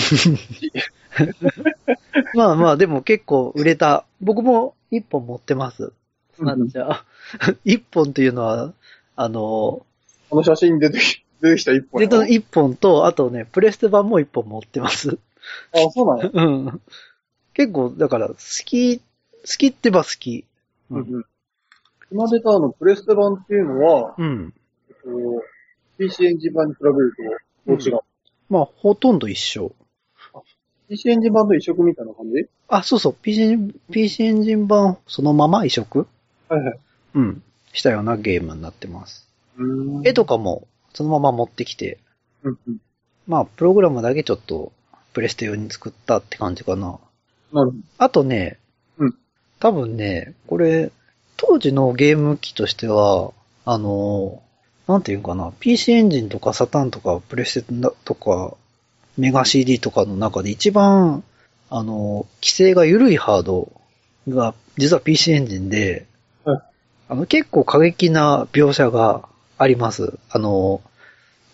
[2.36, 4.04] まあまあ、でも結構売れた。
[4.20, 5.92] 僕も一本持ってます。
[6.34, 7.56] スナッチャー。
[7.64, 8.72] 一本っていうのは、
[9.16, 9.84] あの、
[10.30, 12.08] この写真に出てき、出てきた一本。
[12.08, 15.18] で一本と、あとね、プレステ版も一本持ってます。
[15.74, 16.30] あ、そうなんや。
[16.32, 16.80] うん。
[17.54, 19.04] 結構、だから、好き、好
[19.58, 20.46] きってば好き。
[20.90, 21.24] うんうん。
[22.10, 24.54] 今出たあの、プレステ版っていうのは、うん。
[24.88, 25.42] えっと
[25.98, 27.14] PC エンジン版に比べる
[27.66, 28.00] と、どう違う、
[28.48, 29.72] まあ、ほとんど一緒。
[30.92, 32.50] PC エンジン版と移植みたいな感じ？
[32.68, 36.06] あ、そうそう、PC エン、PC エンジン版そのまま移植？
[36.50, 36.78] はいはい。
[37.14, 37.42] うん。
[37.72, 39.26] したようなゲームになってます。
[40.04, 41.98] 絵とかもそのまま持ってきて、
[42.42, 42.76] うんうん。
[43.26, 44.72] まあ、プログラムだけちょっと、
[45.14, 46.98] プレステ用に作ったって感じかな。
[47.52, 47.72] なるほど。
[47.96, 48.58] あとね、
[48.98, 49.14] うん
[49.60, 50.90] 多分ね、これ、
[51.38, 53.32] 当時のゲーム機としては、
[53.64, 54.42] あの、
[54.88, 57.74] なんていうかな、PC エンジンとかサターンとかプレステ
[58.04, 58.56] とか、
[59.16, 61.22] メガ CD とかの中で一番、
[61.70, 63.72] あの、規制が緩いハード
[64.28, 66.06] が、実は PC エンジンで、
[66.44, 66.62] はい
[67.08, 70.18] あの、結構過激な描写があります。
[70.30, 70.80] あの、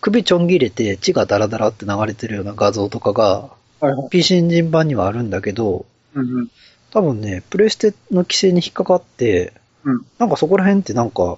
[0.01, 3.49] 首ちょん切れて血がダラダラって流れてるような画像とかが、
[3.81, 4.09] はいはい。
[4.09, 6.51] PC エンジン版にはあるんだけど、うんうん。
[6.91, 11.37] 多分ね、プレステの規制に引っかかって、うんなんかそこら辺ってなんか、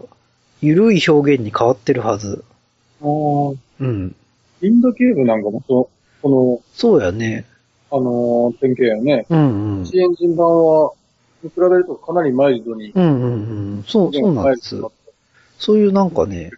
[0.62, 2.44] 緩い表現に変わってるはず。
[3.02, 4.16] あーうん。
[4.62, 5.90] インドケーブなんかもそ、
[6.22, 7.46] こそうやね。
[7.92, 9.26] の、あのー典型やね。
[9.30, 9.84] うんうん。
[9.84, 10.92] PC エンジン版は、
[11.44, 12.92] に比べるとかなりマイルドに。
[12.94, 13.84] うんうんうん。
[13.88, 14.82] そう、そうなんです。
[15.58, 16.52] そういうなんかね、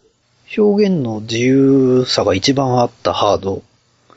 [0.58, 3.64] 表現の自由さが一番あったハード。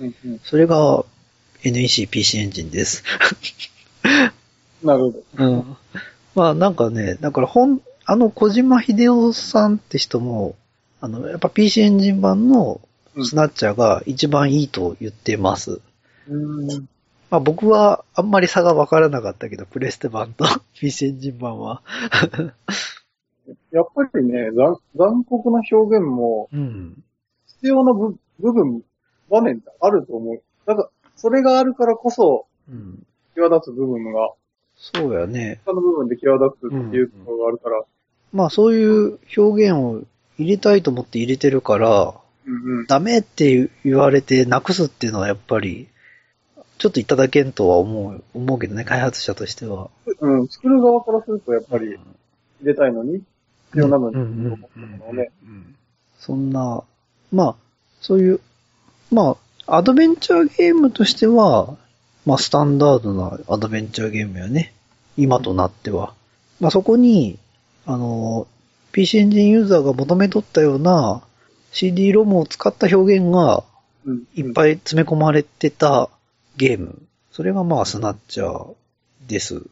[0.01, 0.41] うんうん。
[0.45, 1.05] それが
[1.65, 3.03] NEC PC エンジンです。
[4.83, 5.45] なるほど。
[5.45, 5.77] うん。
[6.35, 10.55] まあなんかね、だから本、あの小島秀夫さんって人も、
[11.01, 12.81] あの、やっぱ PC エンジン版の
[13.25, 15.81] スナッチャーが一番いいと言ってます。
[16.29, 16.89] うーん。
[17.31, 20.45] まあ僕はあんまり差が分からなかったけど、プレステ版と
[20.79, 21.83] PC エンジン版は。
[23.71, 27.03] やっぱりね、残残酷な表現もうん。
[27.47, 28.83] 必要な部部分、
[29.31, 30.43] 場面ってあると思う。
[30.67, 33.07] だから、それがあるからこそ、うん。
[33.35, 34.33] 際立つ部分が、
[34.77, 35.61] そうやね。
[35.65, 37.83] 他の部分で際立つっていうところがあるから、
[38.33, 40.03] まあそういう表現を
[40.39, 42.15] 入れたいと思って入れてるから、
[42.47, 42.87] うんうん。
[42.87, 45.89] ダメって言われてなくすっていうのはやっぱり、
[46.79, 49.91] ちょっといただけんとは思う、思うけどね、開発者としては。
[50.21, 51.99] うん、作る側からするとやっぱり入
[52.63, 53.23] れたいのに、
[53.69, 54.59] 必要なのに。
[56.19, 56.83] そんな、
[57.33, 57.55] まあ、
[58.01, 58.41] そういう、
[59.11, 61.77] まあ、アドベンチャーゲームとしては、
[62.25, 64.73] まあ、スタンダードなアドベンチャーゲームやね。
[65.17, 66.13] 今となっては。
[66.61, 67.39] まあ、そこに、
[67.87, 68.47] あの、
[68.93, 71.23] PC エンジンユーザーが求めとったような
[71.77, 73.63] CD ロムを使った表現が
[74.07, 74.23] うん。
[74.35, 76.09] いっぱい詰め込まれてた
[76.57, 77.03] ゲーム。
[77.31, 78.75] それがまあ、スナッチャー
[79.27, 79.57] です。
[79.57, 79.63] うん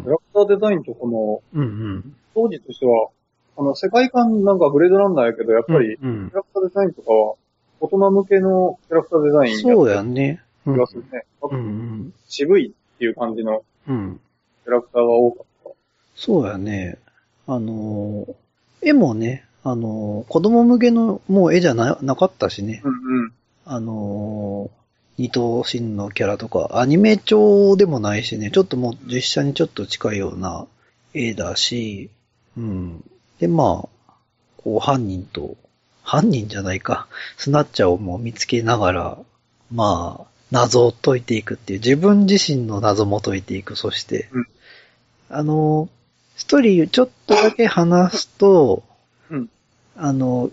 [0.00, 0.10] キャ。
[0.10, 2.16] ラクターデザインとこの、うんうん。
[2.34, 3.08] 当時としては、
[3.56, 7.34] あの、世界観なんかブレードランナーやけど、やっぱり、キうんャラクターデザインとかは、
[7.80, 10.42] 大人向けのキャラクターデザインそうややね。
[10.64, 11.24] 気がするね。
[11.42, 12.14] うんうん。
[12.28, 14.20] 渋いっていう感じのうん。
[14.64, 15.70] キャラクターが多かった。
[16.16, 16.98] そうやね。
[17.46, 18.34] あのー、
[18.82, 22.80] 絵もね、あのー、子供向けのもう絵じゃななかったしね。
[22.84, 23.32] うんうん。
[23.66, 30.66] あのー、二頭身のキャラとか、アニメ調でもないしね、ちょっともう実写にちょっと近いような
[31.12, 32.08] 絵だし、
[32.56, 33.04] うん。
[33.38, 34.12] で、まあ、
[34.56, 35.56] こう犯人と、
[36.02, 39.18] 犯人じゃないか、スナッチャーをもう見つけながら、
[39.70, 44.46] まあ、謎を解いていくっていう、自分自身の謎も解いていく、そして、うん。
[45.28, 45.90] あの、
[46.34, 48.89] 一人ちょっとだけ話すと、うん
[50.02, 50.50] あの、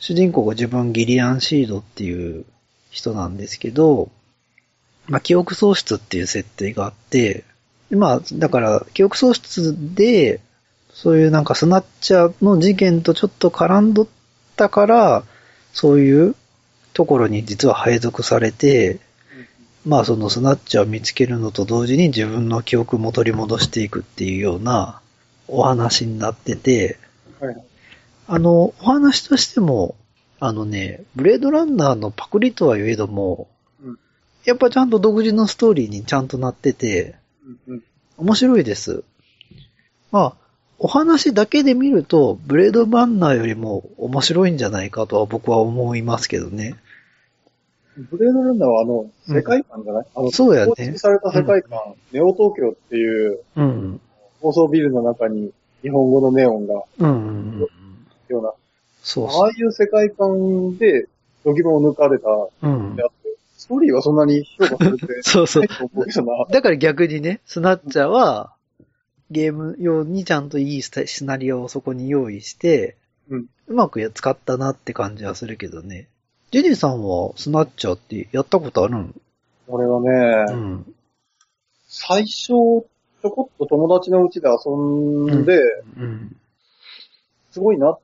[0.00, 2.44] 主人公が自分ギリアンシードっていう
[2.90, 4.10] 人なんですけど、
[5.06, 7.44] まあ、記憶喪失っていう設定があって、
[7.90, 10.40] まあ、だから、記憶喪失で、
[10.92, 14.06] そういうなんかスナッチャーの事件とちょっと絡んどっ
[14.56, 15.22] たから、
[15.72, 16.34] そういう
[16.92, 18.98] ところに実は配属されて、
[19.86, 25.00] まあそのスナッチャーを見つけるのと同時に自分の記憶も取り戻していくっていうような
[25.46, 26.98] お話になってて、
[27.38, 27.67] はい。
[28.28, 29.96] あの、お話としても、
[30.38, 33.48] あのね、ブレードランナーのパクリとは言えども、
[33.82, 33.98] うん
[34.44, 37.16] やっぱちゃんと独自のストーリーにちゃんとなってて、
[37.66, 37.82] うんうん。
[38.16, 39.02] 面白いです。
[40.10, 40.34] まあ、
[40.78, 46.76] お話だけで見ると、ブレードバンナーよりも面白いんじゃないかとは僕は思いますけどね。
[48.10, 50.02] ブレードランナーはあの、世界観じゃな？
[50.02, 51.80] い、あの、そうやね構築された世界観、
[52.12, 54.00] ネオ東京っていううん。
[54.40, 55.50] 高層ビルの中に
[55.82, 57.68] 日本語のネオンが、うんうんうん。
[58.32, 58.54] ような、あ
[59.02, 61.08] そうそあいう世界観で、
[61.44, 62.28] 度肝を抜かれた。
[62.28, 65.66] あって、ストーリーはそんなに評価されて そうそう。
[66.50, 68.52] だから逆にね、スナッチャーは、
[69.30, 72.96] ゲーム用にちゃんといいシナリオをそこに用意して、
[73.30, 76.08] うんうまくや使ったなって感じはするけどね。
[76.50, 79.20] ジェニーさんはスナッチャーってやったことあるん
[79.66, 80.86] 俺はうね、ん。
[81.86, 82.86] 最初、ちょ
[83.30, 85.58] こっと友達の家で遊んで、
[85.98, 86.36] うん。
[87.50, 87.98] すごいなっ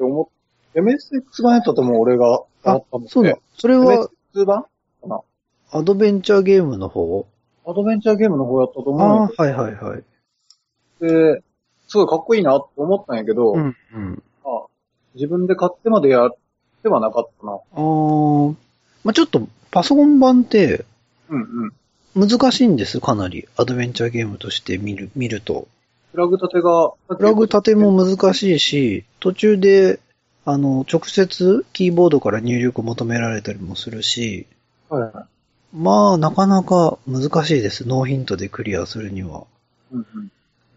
[0.00, 3.08] て思って、MSX 版やったと思う、俺がやったので。
[3.10, 3.36] そうだ。
[3.58, 4.64] それは MSX 版
[5.72, 7.26] アドベンチャーゲームの方？
[7.66, 10.04] アドベンチャーゲームの方やったとあ思うんあー、はいはいはい。
[11.00, 11.42] やで、
[11.86, 14.22] すごいかっこいいなって思ったんやけど、うん、うん。
[14.44, 14.66] あ
[15.14, 16.36] 自分で買ってまでやっ
[16.82, 17.52] てはなかったな。
[17.52, 18.54] あー
[19.04, 20.84] まあちょっとパソコン版って
[21.28, 21.72] うん
[22.14, 22.28] うん。
[22.28, 23.46] 難しいんです、かなり。
[23.56, 25.68] アドベンチャーゲームとして見る、見ると。
[26.12, 30.00] フラグ立てが、フラグ立ても難しいし、途中で、
[30.44, 34.46] あの、直接キーボードから入力求められたりもするし、
[34.88, 35.12] はいはい。
[35.72, 37.86] まあ、なかなか難しいです。
[37.86, 39.44] ノーヒントでクリアするには。
[39.92, 40.06] うん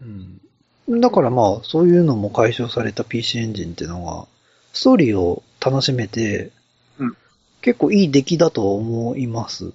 [0.02, 0.42] うん。
[0.90, 1.02] うん。
[1.02, 4.28] だからまあ、そういうのも解消された PC エンジンっていうのが、
[4.74, 6.52] ストーリーを楽しめて、
[7.00, 7.18] うん
[7.62, 9.72] 結構いい出来だと思います。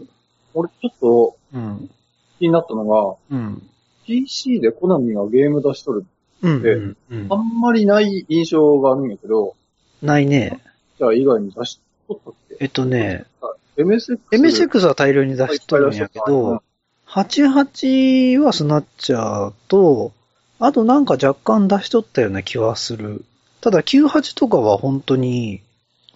[0.52, 1.90] 俺ちょっとうん。
[2.38, 3.62] 気になったのが、うん。
[4.08, 6.06] PC でコナミがゲーム出しとる。
[6.40, 6.62] うん。
[6.62, 9.54] でうんうんあんまりない印象があるんやけど、
[10.02, 10.60] ないね。
[10.98, 12.56] じゃあ以外に出しとったっけ？
[12.60, 13.26] えっとね、
[13.76, 14.18] MSX?
[14.32, 16.62] MSX は大量に出しとるんやけど、
[17.06, 20.12] 88はスナッチャーと、
[20.58, 23.24] あとなんか若干出しとったような気はする。
[23.60, 25.60] ただ98とかは本当に、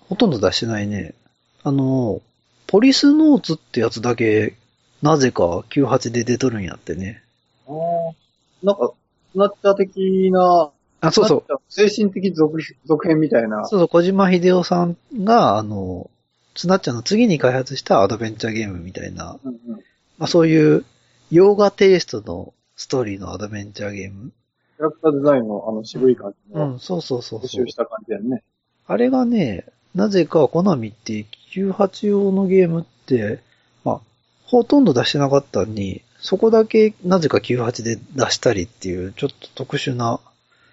[0.08, 1.14] ほとんど出してないね。
[1.62, 2.22] あの、
[2.66, 4.54] ポリスノーツってやつだけ、
[5.02, 7.21] なぜか98で出とるんやってね。
[8.62, 8.92] なんか、
[9.32, 11.44] スナッチャー的な、あ、そうそう。
[11.48, 11.58] う。
[11.68, 13.66] 精神的続続編みたいな。
[13.66, 16.10] そうそう、小島秀夫さんが、あの、
[16.54, 19.76] スナッチャーの次に開発したアドベンチャーゲームみたいな、うんうん。
[20.18, 20.84] まあそういう、
[21.30, 24.32] 洋画テイストのストーリーのアドベンチャーゲーム。
[24.76, 27.66] キャラクターデザインのあの渋い感じのうん、そうそうそうそう募集。
[27.66, 28.44] した感じやんね。
[28.86, 33.40] あれがね、なぜかコナミって98用のゲームって、
[33.84, 34.00] まあ、
[34.44, 40.20] ほとんど出してなかったのに、そこだけなぜか98で出したりっていう、ちょっと特殊な、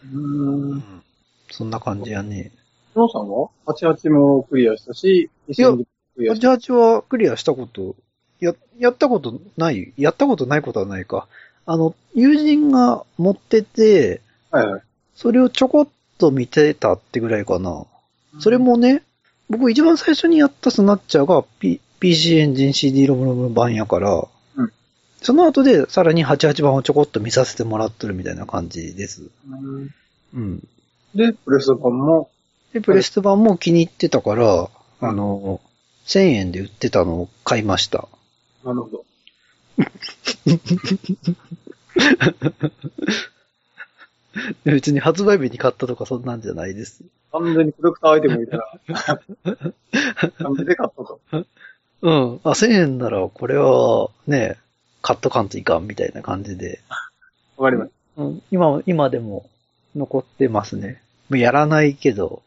[0.05, 1.03] うーん。
[1.51, 2.51] そんな感じやね。
[2.93, 5.77] ゾウさんは ?88 もクリアしたし、2000も
[6.15, 6.49] クリアした。
[6.49, 7.95] 88はクリアしたこと、
[8.39, 11.27] や、やったことない、やったことないことはないか。
[11.65, 14.81] あの、友人が持ってて、はいはい。
[15.15, 15.87] それをちょこっ
[16.19, 17.85] と見てたってぐらいかな。
[18.39, 19.01] それもね、
[19.49, 24.38] 僕一番最初にやったスナッチャーが、P、PC エンジン CD ロムロム版やから、うん
[25.21, 29.23] その後でさらに88番をちょこっと見させてもらってるみたいな感じです。
[29.49, 29.89] うん
[30.33, 30.67] うん。
[31.15, 32.29] で、プレスト版も、
[32.73, 34.69] で、プレステ版も気に入ってたから、
[35.01, 35.59] あの、
[36.05, 38.07] 1000円で売ってたのを買いました。
[38.63, 39.05] なるほど。
[44.63, 47.03] 別に発売日に買ったとかそんなんじゃないです。
[47.31, 48.65] 完全にコレクターアイテムみたいな
[50.37, 51.19] 感じで買ったと。
[52.01, 52.39] うん。
[52.43, 54.57] あ、1000円ならこれはね、
[55.01, 56.79] 買っとかんといかんみたいな感じで。
[57.57, 59.49] わかりましうん、今、今でも
[59.95, 61.01] 残ってますね。
[61.29, 62.41] もうやらないけど。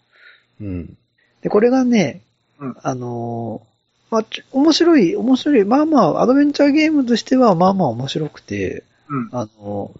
[0.60, 0.96] うん。
[1.40, 2.22] で、これがね、
[2.58, 3.72] うんあのー
[4.12, 5.64] まあ、面白い、面白い。
[5.64, 9.98] まあまあ、アドベンチャーゲームとしては、まあまあ面白くて、うんあのー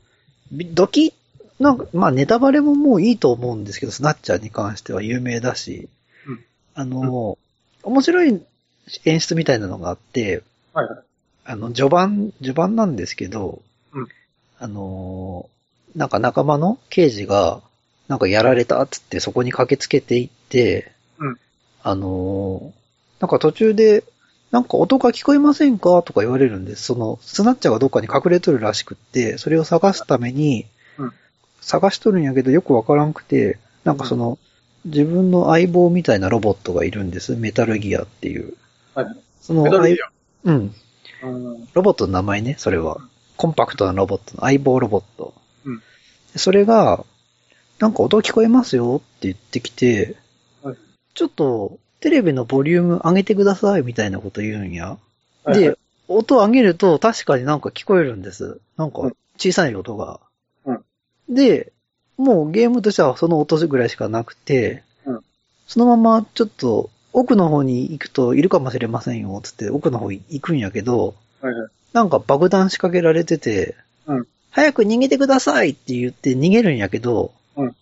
[0.52, 1.14] びドキ
[1.58, 5.88] なんか、まあネタバレももういいと思うんですけど、スナッチャーに関しては有名だし、
[6.26, 7.42] うんあのー
[7.84, 8.40] 面白い
[9.06, 11.02] 演出みたいなのがあって、はいはい。
[11.44, 13.62] あの、序盤、序盤なんですけど、
[13.92, 14.06] うん
[14.58, 17.60] あのーなんか仲間の刑事が、
[18.08, 21.36] なんかやられたっつってそこに駆けつけていって、うん
[21.82, 24.04] あのーなんか途中で、
[24.50, 26.02] なんか音が聞こえませんか？
[26.02, 26.82] とか言われるんです。
[26.84, 30.66] その、スナッチャーがどっかに隠れとるらしくって、それを探すために、
[30.98, 31.12] うん
[31.60, 34.36] 探しとるんやけどよくわからんくて、なんかその、
[34.84, 37.36] 自分の相棒みたいなロボットがいるんです。
[37.36, 38.54] メタルギアっていう。
[38.94, 39.16] はいはい。
[39.40, 39.96] そのメタルギ
[40.44, 40.74] うん。
[41.22, 42.98] ロボットの名前ね、それは。
[43.36, 45.34] コンパクトなロボットの相棒ロボット。
[45.64, 45.82] うん
[46.32, 47.04] でそれが、
[47.78, 50.16] なんか音聞こえますよって言ってきて、
[50.62, 50.76] はい
[51.14, 54.98] ちょっとテレビのボリューム上げてくださいみたいなこと言うんや。
[55.44, 58.60] はいはいで、音を上げると確かになんか聞こえるんです。
[58.76, 60.20] なんかうん小さい音が。
[60.64, 60.84] うん
[61.28, 61.72] で、
[62.16, 65.20] もうゲームとしてはその音ぐらいしかなくて、うん
[65.66, 71.70] そのままちょっと奥の方に行くといるかもしれませんよ、つって奥の方行くんやけど、はいはい。
[71.92, 77.76] なんか爆弾仕掛けられてて、うん早く逃げてくださいって言って逃げるんやけど、うん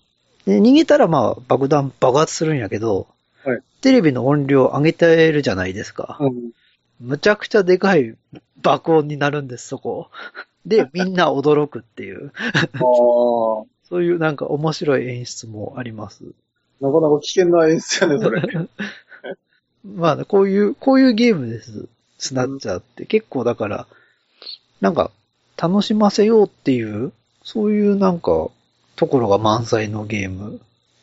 [0.46, 3.06] で逃げたらまあ爆弾爆発するんやけど、
[3.44, 6.18] はいテレビの音量上げてるじゃないですか。
[6.20, 6.50] うん。
[7.00, 8.14] むちゃくちゃでかい
[8.60, 10.10] 爆音になるんです、そこ。
[10.66, 12.32] で、みんな驚くっていう、
[12.78, 16.24] そういうなんか面白い演出もあります。
[16.80, 18.42] なかなか危険な演出やね、それ。
[19.84, 21.88] まあ、こういう、こういうゲームです。
[22.18, 23.06] スナッチャーって。
[23.06, 23.86] 結構だから、
[24.80, 25.10] なんか、
[25.56, 27.12] 楽しませようっていう、
[27.42, 28.48] そういうなんか、
[28.96, 30.60] ところが満載のゲーム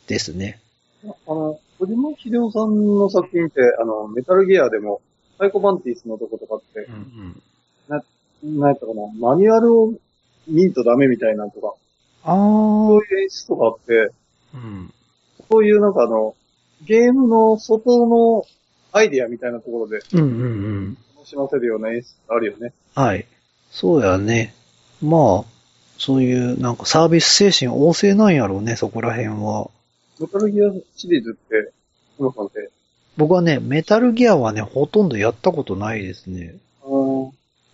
[0.08, 0.60] ですね。
[1.04, 5.02] あの、小島秀夫さんの作品って、あの、メタルギアでも、
[5.40, 7.42] サイコバンティスのとことかってう、ん
[8.44, 9.94] なんやったかな、マニュアルを
[10.48, 11.74] 見んとダメみたいなのとか、
[12.24, 14.12] あそういう演出とかあって、
[14.54, 14.94] あ、うん。
[15.50, 16.36] そういうなんかあの、
[16.86, 18.46] ゲームの外の
[18.92, 20.46] アイディアみたいなところでうんうんう
[20.92, 20.98] ん。
[21.16, 22.74] 楽しませるような演出あるよね。
[22.96, 23.26] はい。
[23.72, 24.54] そうやね。
[25.02, 25.58] まあ、
[25.98, 29.70] そういうなんかサービス精神旺盛なんやろうね、そこら辺は。
[30.20, 31.72] メタルギアシリーズって、
[32.20, 32.70] 今さんって、
[33.18, 36.56] 僕はね、メタルギアはね、ほとんどやったことないですね。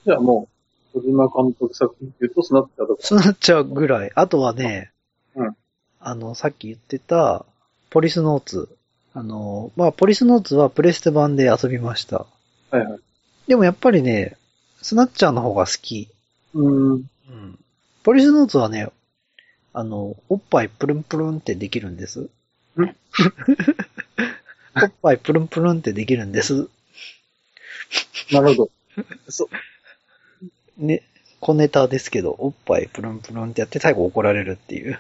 [0.05, 0.49] じゃあも
[0.93, 3.03] う、小島監督作品って言うとスナッチャーとか。
[3.03, 4.11] スナッチャーぐらい。
[4.16, 4.91] あとはね、
[5.36, 5.55] うん
[6.05, 7.45] あの、さっき言ってた、
[7.89, 8.68] ポリスノーツ。
[9.14, 12.26] あの、まあ、ポリスノーツはプレステ版で遊びました。
[12.72, 12.99] はいはい。
[13.47, 14.38] でもやっぱりね、
[14.82, 16.09] スナッチャーの方が好き。
[16.53, 17.09] うーん。
[17.30, 17.59] うん。
[18.03, 18.89] ポリスノーツはね、
[19.74, 22.22] あの、おっぱいプルンプルンってできるんです。
[22.22, 22.28] ん
[24.82, 26.68] おっぱいプルンプルンってできるんです。
[28.32, 28.72] なるほど。
[29.30, 29.47] そ、
[30.78, 31.03] ね、
[31.39, 34.99] 小ネタですけど、おっぱいプルンプルンってやって最後怒られるっていう。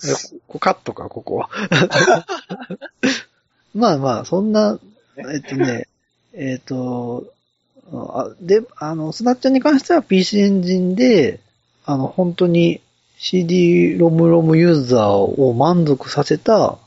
[0.00, 1.50] ここカットか、ここは？
[3.74, 4.78] まあまあ、そんな、
[5.16, 5.86] えっとね、
[6.32, 7.26] えっと、
[7.92, 11.40] あで、あの、スナッチャーに関しては PC エンジンで、
[11.84, 12.80] あの、本当に
[13.18, 16.78] CD ロムロムユーザーを満足させた。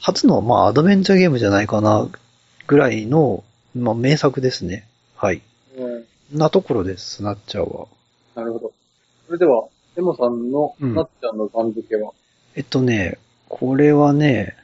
[0.00, 2.08] 初の、まあ、アドベンチャーゲームじゃないかな、
[2.66, 4.88] ぐらいの、まあ、名作ですね。
[5.14, 5.42] はい。
[5.78, 7.86] うんなところです、スナッチャーは。
[8.34, 8.72] なるほど。
[9.26, 9.64] それでは、
[9.96, 12.12] エモさんのうんなっちゃんの番付は、
[12.54, 13.18] えっとね、
[13.48, 14.56] これはね、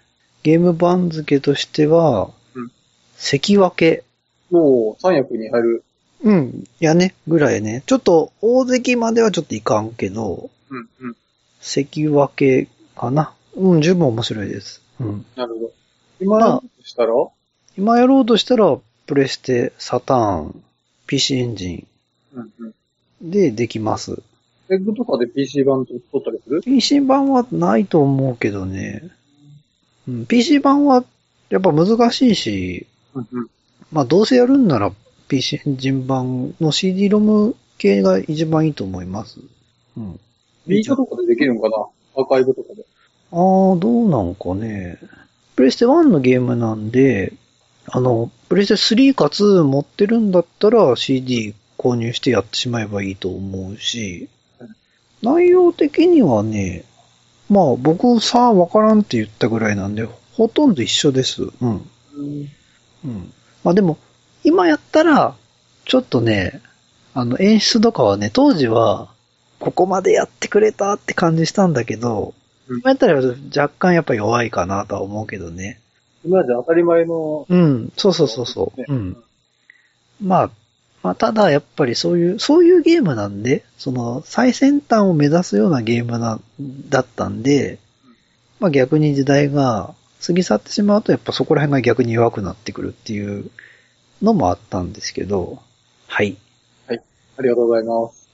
[0.42, 2.70] ゲーム番付としては、うん
[3.16, 4.00] 関脇。
[4.50, 5.84] もう三役に入る。
[6.24, 6.64] うん。
[6.80, 7.82] いやね、ぐらいね。
[7.86, 11.16] ちょっと、大関まではちょっといかんけど、うんうん。
[11.60, 13.32] 関脇かな。
[13.54, 14.82] うん、十分面白いです。
[15.00, 15.26] うん。
[15.36, 15.72] なるほど。
[16.20, 17.12] 今やるとしたら、
[17.76, 18.76] 今やろうとしたら、
[19.06, 20.62] プレステ、サターン、
[21.06, 21.86] PC エンジ
[22.34, 22.74] うんうん。
[23.24, 24.22] ンでできます。
[24.72, 29.10] エッグとかで PC 版と撮ったりする？PC 版はないと思うけどね。
[30.08, 31.04] うん、PC 版は
[31.50, 33.50] やっぱ難しいし、うんうん。
[33.92, 34.90] まあどうせやるんなら
[35.28, 39.40] PC エンジン版の CD ロム系が一番いいと思います。
[39.96, 40.20] うん。
[40.66, 41.76] ビートとかでできるんかな？
[42.16, 42.84] アーカイブとかで。
[43.32, 44.98] ああ、どうなんかね。
[45.56, 47.34] プレステ1のゲームなんで、
[47.86, 54.28] あの、プレステ3か2持ってるんだったら CD 購入してやってしまえばいいと思うし、
[55.22, 56.84] 内容的にはね、
[57.48, 61.42] まあ僕さあわからんって言ったぐらいなんで、ほとんど一緒です。
[61.42, 61.90] うん。
[62.16, 62.48] うん。
[63.04, 63.32] うん。
[63.64, 63.98] まあでも、
[64.44, 65.34] 今やったら、
[65.84, 66.60] ちょっとね、
[67.14, 69.08] あの演出とかはね、当時は、
[69.58, 72.34] ここまでやってくれたって感じしたんだけど、
[72.68, 73.20] うん今やったら
[73.54, 75.80] 若干やっぱ弱いかなとは思うけどね。
[76.24, 78.80] 今じゃ当たり前の、うん、そうそうそうそう。
[78.80, 79.16] ねうん。
[80.20, 80.50] まあ、
[81.02, 86.40] まあ、ただやっぱりそういう、そういうゲームなんで、その最先端を目指すようなゲームな、
[86.88, 87.78] だったんで、
[88.60, 89.94] まあ逆に時代が
[90.24, 93.50] 過ぎ去ってしまうとやっぱそこら辺が逆に弱くなってくるっていう
[94.22, 95.60] のもあったんですけど、
[96.06, 96.36] はい。
[96.88, 98.28] ありがとうございます。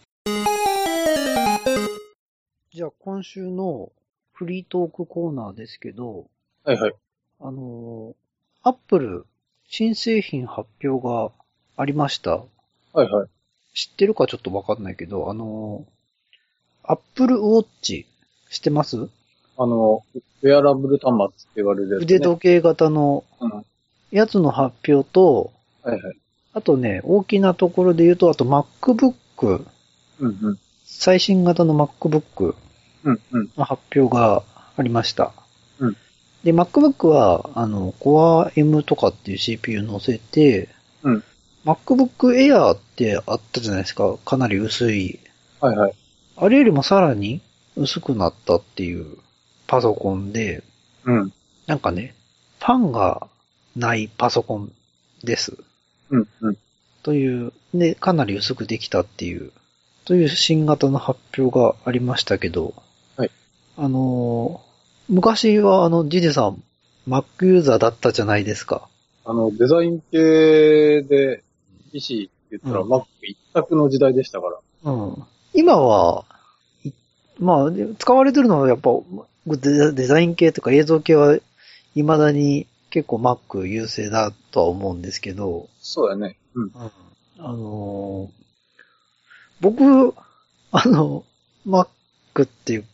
[2.70, 3.90] じゃあ今週の
[4.34, 6.26] フリートークコーナーですけど、
[6.64, 6.92] はいはい。
[7.40, 8.14] あの、
[8.62, 9.26] アップル
[9.66, 11.30] 新製品発表が
[11.76, 12.44] ありました。
[12.92, 13.28] はいはい。
[13.74, 15.84] 知ってるかちょっとわかんないけど、あの、
[16.82, 18.06] アップルウォッチ
[18.50, 19.08] 知ってます？
[19.56, 20.04] あの、
[20.42, 22.04] ウェアラブル端末って言われるやつ、ね。
[22.04, 23.50] 腕時計型のうん。
[23.50, 23.64] は
[24.10, 25.52] やつの発表と、
[25.84, 26.00] いはい。
[26.54, 29.66] あとね、大きなところで言うと、あと MacBook、
[30.20, 30.58] うんうん。
[30.84, 32.54] 最新型の MacBook
[33.04, 33.50] うんうん。
[33.56, 34.42] の発表が
[34.76, 35.32] ありました。
[35.78, 35.96] うん
[36.44, 40.68] で、MacBook は、あの、Core M とかっていう CPU 乗せて、
[41.02, 41.24] うん。
[41.64, 44.16] MacBook Air ってあったじゃないですか。
[44.24, 45.18] かなり薄い。
[45.60, 45.94] はいはい。
[46.36, 47.40] あれよりもさらに
[47.76, 49.18] 薄くなったっていう
[49.66, 50.62] パソコンで、
[51.04, 51.32] うん。
[51.66, 52.14] なんかね、
[52.60, 53.28] ファンが
[53.76, 54.72] ないパソコン
[55.24, 55.56] です。
[56.10, 56.28] うん。
[56.40, 56.58] うん。
[57.02, 59.52] という、で、かなり薄くできたっていう、
[60.04, 62.74] という新型の発表がありましたけど、
[63.16, 63.30] はい。
[63.76, 64.68] あのー
[65.08, 66.62] 昔はあの、ジジさん、
[67.08, 68.88] Mac ユーザーだったじゃないですか。
[69.24, 71.42] あの、デザイン系で、
[72.00, 74.92] PC って言ったら、うん Mac 一択の時代でしたから。
[74.92, 75.24] うん。
[75.54, 76.24] 今は、
[76.84, 76.92] い
[77.38, 78.90] まあ、で使われてるのはやっぱ
[79.46, 81.38] デデザイン系とか映像系は
[81.94, 86.36] 未だに結構 Mac 優勢だとは思うんですけど、そうだね。
[86.54, 86.72] うん。
[86.74, 86.90] あ
[87.52, 88.38] のー
[89.60, 90.14] 僕、
[90.70, 91.24] あの、
[91.66, 91.88] Mac
[92.44, 92.84] っていう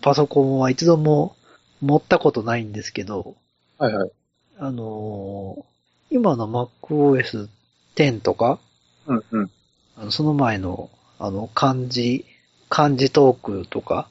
[0.00, 1.36] パソコンは一度も
[1.82, 3.36] 持ったことないんですけど、
[3.78, 4.10] はいはい。
[4.58, 5.74] あのー
[6.10, 7.48] 今の MacOS
[7.94, 8.58] 10とか、
[9.06, 9.50] うんうん。
[9.96, 12.24] あのその前の、あの、漢字、
[12.68, 14.08] 漢字トークとか、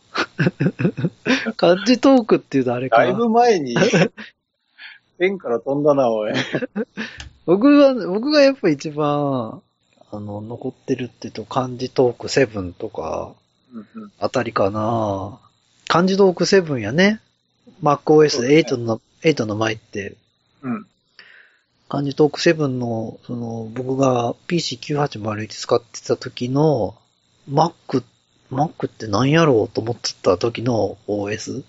[1.58, 3.76] 漢字トークっていうとあれかだいぶ前に、
[5.18, 6.34] 天から飛んだな、おい。
[7.46, 9.62] 僕は、僕がやっぱ一番、
[10.12, 13.34] あの、残ってるっていうと漢字トーク7とか、
[13.74, 14.12] うんうん。
[14.20, 15.40] あたりかな
[15.88, 17.20] 漢字トーク7やね。
[17.82, 20.16] MacOS8 の、8の前って、
[20.62, 20.88] うん。
[21.94, 26.96] 漢字トーク7の、その、僕が PC9801 使ってた時の、
[27.48, 28.04] Mac、
[28.52, 31.64] Mac って何やろうと思ってた時の OS?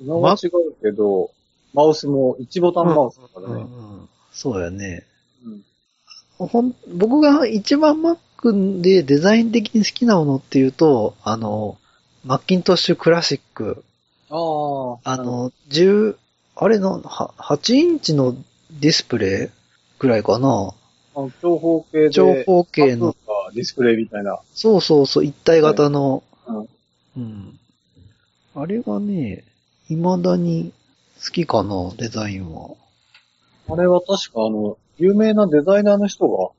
[0.00, 0.50] 今は違う
[0.80, 1.32] けど、
[1.74, 3.54] マウスも1ボタンマウスだからね。
[3.54, 5.04] うんうんそうやね。
[5.44, 6.46] うん。
[6.46, 11.76] ほん、僕が一番 Mac でデザイン的に好きなものっていうと、あの、
[12.22, 13.82] マッキントッシュクラシック。
[14.30, 14.36] あ
[15.10, 15.12] あ。
[15.12, 16.16] あ、の、10、
[16.58, 18.34] あれの、は8インチの
[18.70, 19.48] ディスプレイ
[19.98, 20.72] ぐらいかな。
[21.14, 23.14] あの長方形で、長方形の、
[23.54, 24.38] ディスプレイみたいな。
[24.54, 26.68] そうそうそう、一体型の、うん。
[27.16, 27.58] うん。
[28.54, 29.44] あれがね、
[29.88, 30.72] 未だに
[31.22, 32.70] 好きかな、デザインは。
[33.68, 36.50] あれは確かあの、有名なデザイナーの人が、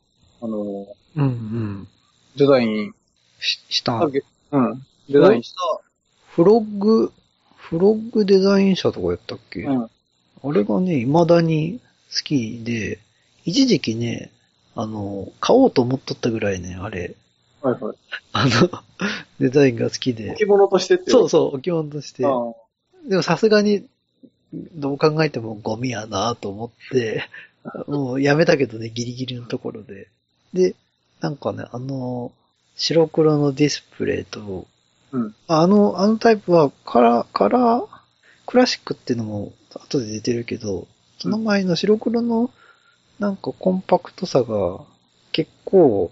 [0.41, 1.87] あの、うんうん。
[2.35, 2.93] デザイン
[3.39, 4.11] し、したうん。
[5.09, 5.59] デザインした、
[6.27, 7.11] フロッグ、
[7.69, 9.83] フロッグデザイン社とかやったっけ、うん。
[9.83, 9.89] あ
[10.53, 12.99] れがね、未だに好きで、
[13.43, 14.31] 一時期ね、
[14.73, 17.15] あの、買おうと思っとったぐらいね、あれ、
[17.61, 17.97] はいはい。
[18.31, 18.69] あの、
[19.41, 20.31] デザインが好きで。
[20.31, 22.25] 置物としてってそうそう、置物として。
[22.25, 22.29] あ
[23.09, 23.85] でもさすがに、
[24.53, 27.25] どう考えてもゴミやなと思って、
[27.87, 30.07] もうやめたけどね、ギリギリのところで。
[30.53, 30.75] で、
[31.19, 32.31] なんかね、あの、
[32.77, 34.67] 白黒のディスプレイと、
[35.11, 35.35] うん。
[35.47, 37.87] あの、あのタイプはカラー、カラー、
[38.45, 40.87] クラシックっていうのも後で出てるけど、
[41.19, 42.51] その前の白黒の
[43.19, 44.79] なんかコンパクトさが
[45.31, 46.11] 結構、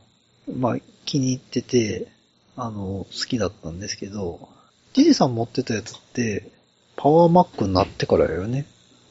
[0.57, 2.07] まあ気に入ってて、
[2.55, 4.49] あの、好きだったんですけど、
[4.93, 6.51] ジジさん持ってたやつって、
[6.95, 8.65] パワーマックになってからよね。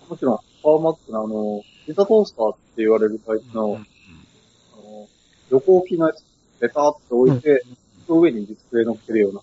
[0.08, 5.08] もちろん、パワーマックのあの、ピザトースターって言われるタイプの、あの
[5.50, 6.24] 横置きのやつ、
[6.60, 7.62] ベターって置いて、
[8.06, 9.40] その上にディスプレイ乗っけるような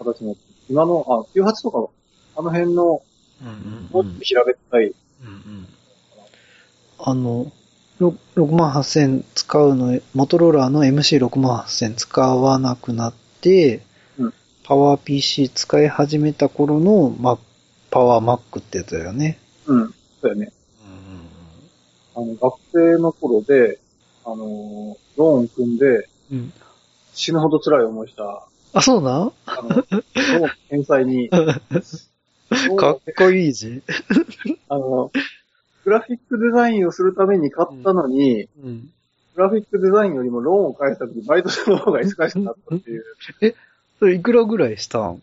[0.00, 0.14] うん。
[0.14, 0.36] 形の、
[0.68, 1.88] 今の、あ、98とか、
[2.36, 3.02] あの辺の、
[3.42, 4.92] うんうんもっと平べったい、うん
[5.26, 5.66] うん
[6.98, 7.50] あの、
[7.98, 13.80] ろ68000使うの、モトローラーの MC68000 使わなくなって、
[14.18, 17.38] うんパワー PC 使い始めた頃の、ま、
[17.90, 19.38] パワーマックってやつだよね。
[19.66, 20.52] うん、そうやね。
[22.14, 23.78] あの、学生の頃で、
[24.24, 26.52] あの、ローン組んで、うん。
[27.14, 29.32] 死ぬほど辛い思いした、あ、そうなん？
[29.46, 31.28] あの、ローン返済に、
[32.76, 33.82] かっこいいじ。
[34.68, 35.10] あの、
[35.84, 38.90] グラフィックデザインをするために買ったのに、うん。
[39.34, 43.04] グラフィックデザインよりもローンを返した時バイトする方が忙しくなったっていう、
[43.98, 45.22] それいくらぐらいしたん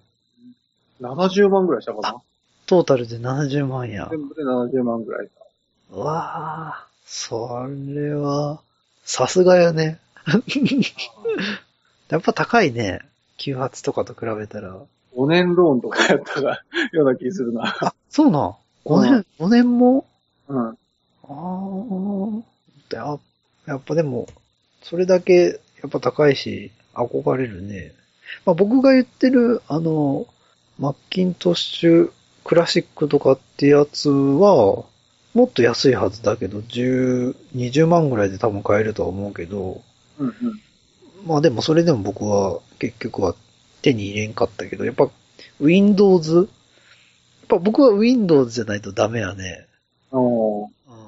[1.01, 2.15] ？70万ぐらいしたかな
[2.65, 4.07] トータルで70万や。
[4.09, 5.45] 全部で70万ぐらいした。
[5.95, 8.59] うわあ、それは、
[9.05, 9.99] さすがやね。
[12.09, 13.01] やっぱ高いね。
[13.37, 14.77] 98とかと比べたら。
[15.15, 16.61] 5年ローンとかやったが、
[16.91, 17.75] ような気するな。
[17.81, 18.55] あ、そうなん。
[18.85, 20.05] 5う年、5年も？
[20.47, 20.67] うん。
[20.69, 20.75] あ
[21.29, 23.19] あ、や
[23.65, 24.27] やっぱでも、
[24.81, 27.93] それだけ、やっぱ高いし、憧れるね。
[28.45, 30.27] まあ僕が言ってる、あの、
[30.79, 32.11] マッキントッシュ
[32.43, 34.85] クラシックとかってやつは、
[35.33, 39.81] もっと安いはずだけど、10、20万ぐらいで多分買えるとは思うけど、
[40.17, 40.33] うんうん。
[41.27, 43.35] まあでもそれでも僕は結局は
[43.81, 45.09] 手に入れんかったけど、やっぱ
[45.59, 46.35] Windows?
[46.35, 46.47] やっ
[47.49, 49.67] ぱ僕は Windows じゃないとダメやね。
[50.11, 51.07] おーうん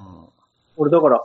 [0.76, 1.22] 俺だから、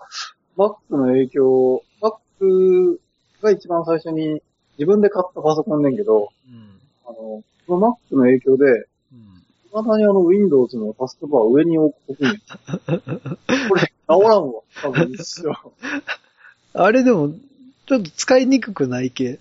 [0.56, 2.98] Mac の影響、Mac
[3.42, 4.42] が一番最初に
[4.78, 6.80] 自分で買ったパソコンねんけど、うん。
[7.06, 9.42] あの、その Mac の影響で、うん。
[9.72, 12.32] 未だにあの Windows のタスクバーを上に置くんや。
[13.68, 14.62] これ、治らんわ。
[14.82, 15.50] 多分一生。
[16.72, 17.32] あれでも、
[17.86, 19.40] ちょっと使いにくくないけ。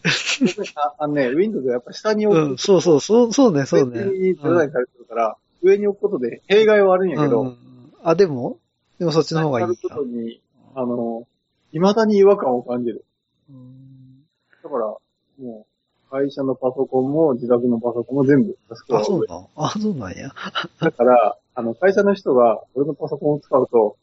[0.75, 2.41] ああのね、Windows はやっぱ下に置く。
[2.51, 4.01] うん、そうそう、そう、そうね、そうね。
[4.01, 7.57] 上にデザインされてるから、上に置くことで弊害はあるんやけど、うんうん
[8.03, 8.57] あ、でも？
[8.99, 10.41] でもそっちの方がいいることに、
[10.75, 11.25] あの、
[11.71, 13.05] 未だに違和感を感じる。
[13.49, 14.25] うん
[14.61, 15.01] だから、も
[15.39, 19.47] う、会社のパソコンも自宅のパソコンも全部タスクバあ、そうなん？
[19.55, 20.31] あ、そうなんや。
[20.79, 23.97] だから、あの、会社の人が俺のパソコンを使うと、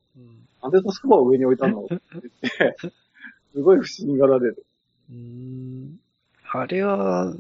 [0.63, 1.83] なんでタスクバーを上に置いたの？
[1.83, 2.77] って言って、
[3.53, 4.65] すごい不思議がられる。
[5.11, 6.01] うん
[6.53, 7.33] あれは、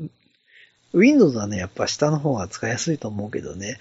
[0.92, 3.78] Windows はね、やっぱ下の方が使いやすいと思うけどね。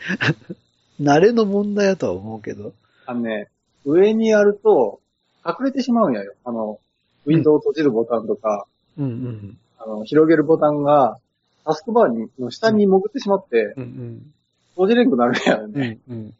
[0.99, 2.73] 慣れの問題だとは思うけど。
[3.05, 3.49] あのね、
[3.85, 4.99] 上にやると、
[5.45, 6.33] 隠れてしまうんやよ。
[6.43, 6.79] あの、
[7.25, 8.65] ウィンドウを閉じるボタンとか、
[8.97, 9.57] うんうん。
[9.77, 11.17] あの、広げるボタンが、
[11.65, 14.33] タスクバーにの下に潜ってしまって、うん
[14.73, 15.73] 閉じれんくなるんやようん。
[15.73, 15.99] ね。
[16.09, 16.33] うんうん。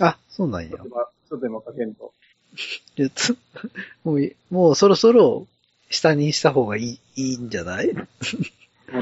[0.00, 0.88] あ、そうなんやちょっ。
[0.88, 2.12] とまちょっと今かけんと。
[4.04, 5.46] もうい、もうそろそろ
[5.90, 7.92] 下にした方がいい、いいんじゃない？
[7.92, 8.06] もう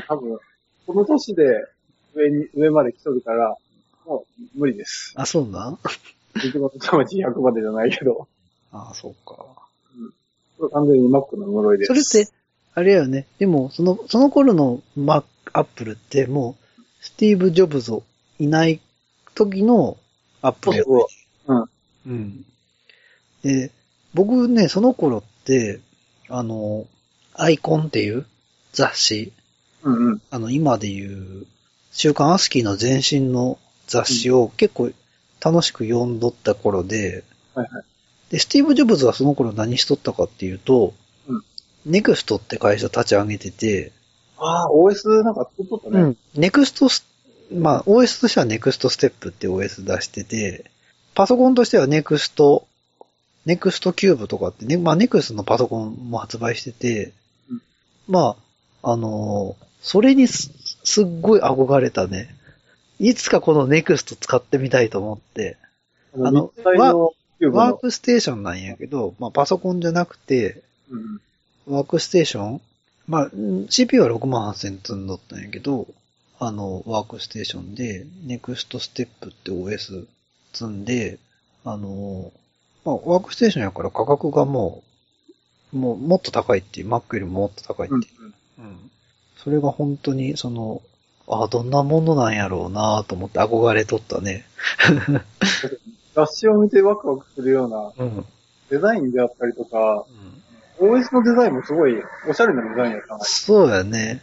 [0.08, 0.38] 多分、
[0.86, 1.66] この年で
[2.14, 3.56] 上に、上まで来とるから、
[4.06, 5.12] もう無理です。
[5.16, 5.78] あ、そうなん？
[6.36, 8.26] 一番魂100までじゃないけど、
[8.72, 9.34] あ、そうか。
[10.58, 11.88] これ完全に Mac の呪いです。
[11.88, 12.32] それって、
[12.74, 13.26] あれやよね。
[13.38, 17.92] でも、その、その頃の Mac、Apple ってもう、スティーブ・ジョブズ
[18.38, 18.80] いない
[19.34, 19.98] 時の
[20.40, 21.06] Apple やそう
[21.46, 21.68] そう。
[22.06, 22.44] うん。
[23.42, 23.70] で、
[24.14, 25.80] 僕ね、その頃って、
[26.28, 26.86] あの、
[27.34, 28.26] アイコンっていう
[28.72, 29.32] 雑誌、
[29.82, 30.22] うんうん。
[30.30, 31.46] あの、今でいう、
[31.90, 34.92] 週刊アスキーの前身の雑誌を結構
[35.40, 37.24] 楽しく読んどった頃で、
[37.54, 37.84] はいはい。
[38.30, 40.94] で、スティーブ・ジョブズはその頃何しとったかっていうと、
[41.28, 41.44] うん
[41.84, 43.92] ネクストって会社立ち上げてて、
[44.38, 46.00] ああ、OS なんか作っとったね。
[46.00, 46.16] うん。
[46.34, 47.06] ネクストス、
[47.52, 50.70] まあ、OS としてはネクストステップって OS 出してて、
[51.14, 52.66] パソコンとしてはネクスト、
[53.46, 57.12] ネクストキューブとかってね、まあ、ネクストのパソコンも発売してて、
[57.50, 57.62] うん
[58.08, 58.36] ま
[58.82, 60.52] あ、あのーそれにす、
[60.84, 62.36] すっごい憧れたね。
[63.00, 65.56] いつかこのネクスト使ってみたいと思って、
[66.14, 67.12] ああのの。
[67.50, 71.20] ワークステーションなんやけど、まあ、パソコンじゃなくて、うん
[71.66, 72.60] ワークステーション？
[73.08, 75.88] まあ、ん CPU は6万8000積んどったんやけど、
[76.38, 80.06] あの、ワークステーションで、ネクストステップって OS
[80.52, 81.18] 積んで、
[81.64, 82.32] あの、
[82.84, 84.82] まあ、ワークステーションやから価格がも
[85.72, 88.32] う、もう、もっと高いっていう、Mac よりももっと高いってうんいう。
[88.58, 88.90] うん。
[89.36, 90.82] それが本当に、その、
[91.28, 94.44] あどんなものなんやろうなと思って憧れとったね。
[96.14, 98.16] 雑誌を見てワクワクするようなうん。
[98.16, 98.26] うん。
[98.70, 100.04] デザインであったりとか、
[100.78, 103.24] OS のデザインもすごいおしゃれなデザインやったな。
[103.24, 104.22] そうやね。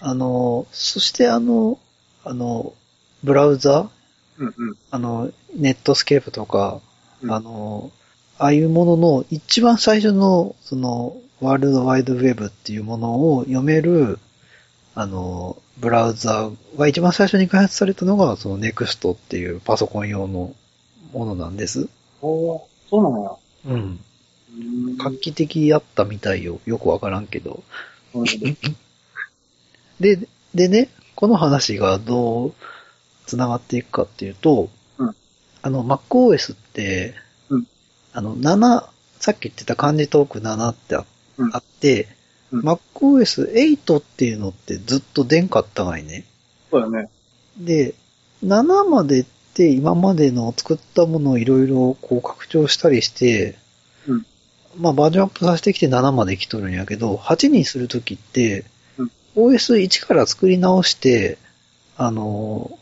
[0.00, 1.78] あの、そしてあの、
[2.24, 2.74] あの、
[3.24, 3.90] ブラウザ？
[4.38, 4.76] うんうん。
[4.90, 6.80] あの、ネットスケープとか、
[7.22, 7.90] うんあの、
[8.38, 14.18] ああいうものの一番最初の、その、ワールドワイドウェブっていうものを読める、
[14.94, 20.54] あの、ブラウザが一番最初に開発されたのが、その NEXT っていうパソコン用の
[21.12, 21.88] ものなんです。
[22.20, 22.60] おー
[22.90, 23.72] そうなのや。
[23.72, 23.80] うん。
[23.80, 26.60] うん画期的やったみたいよ。
[26.66, 27.62] よくわからんけど。
[28.14, 28.26] うん
[30.00, 30.18] で、
[30.54, 32.54] でね、この話がどう
[33.26, 34.70] 繋がっていくかっていうと、うん
[35.62, 37.14] あの、MacOS って、
[37.48, 37.66] うん。
[38.12, 38.88] あの、7、
[39.18, 41.04] さっき言ってた漢字トーク7ってあ,、
[41.58, 42.08] って、
[42.52, 42.60] うん。
[42.60, 46.24] MacOS8 っていうのってずっと出んかったがいね。
[46.70, 47.10] そうだね。
[47.58, 47.94] で、
[48.44, 53.56] 7までって今までの作ったものをいろいろこう拡張したりして、
[54.06, 54.26] うん。
[54.76, 58.64] まあバージョンアップさせてきて7まで来とるんやけど、8にするときって、
[58.96, 59.10] うん。
[59.36, 61.38] OS1 から作り直して、
[61.96, 62.78] あの、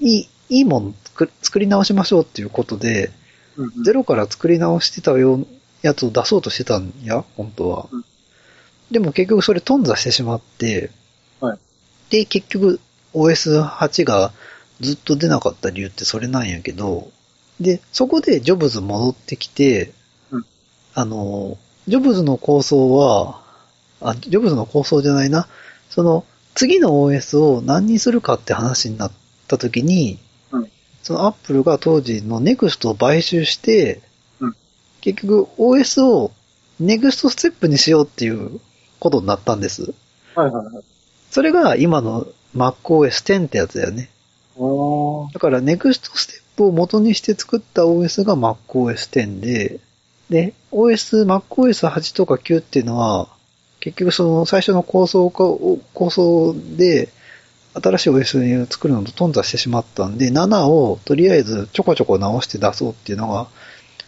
[0.00, 3.10] いい、いいもの作作り直しましょうっていうことで、
[3.56, 3.84] うんうん。
[3.84, 5.46] ゼロから作り直してたよう
[5.82, 7.88] やつを出そうとしてたんや、本当は。
[7.90, 8.04] うん。
[8.90, 10.90] でも結局それ頓挫してしまって、
[11.40, 11.58] はい。
[12.10, 12.80] で、結局
[13.14, 14.32] OS8 が
[14.80, 17.10] ずっと出なかった理由ってそれなんやけど、
[17.60, 19.92] で、そこでジョブズ戻ってきて、
[20.32, 20.46] うん。
[20.94, 23.40] あの、ジョブズの構想は、
[24.00, 25.46] あ、ジョブズの構想じゃないな、
[25.90, 26.24] その、
[26.54, 29.12] 次の OS を何にするかって話になっ
[29.46, 30.29] た時に、うん
[31.02, 34.00] そのアップルが当時の NEXT を買収して、
[34.40, 34.56] うん
[35.00, 36.30] 結局 OS を
[36.80, 38.60] NEXT ステップにしようっていう
[38.98, 39.94] ことになったんです。
[40.34, 40.84] はいはいはい。
[41.30, 44.10] それが今の MacOS X ってやつだよね。
[45.32, 49.80] だから NEXT ステップを元にして作った OS が MacOS X で、
[50.28, 53.28] で、OS、MacOS8 とか9っていうのは、
[53.80, 55.44] 結局その最初の構想か、
[55.94, 57.08] 構想で、
[57.74, 63.48] 新しい OS を作るのと頓挫してしまったんで、7をとりあえずちょこちょこ直して出そうっていうのが、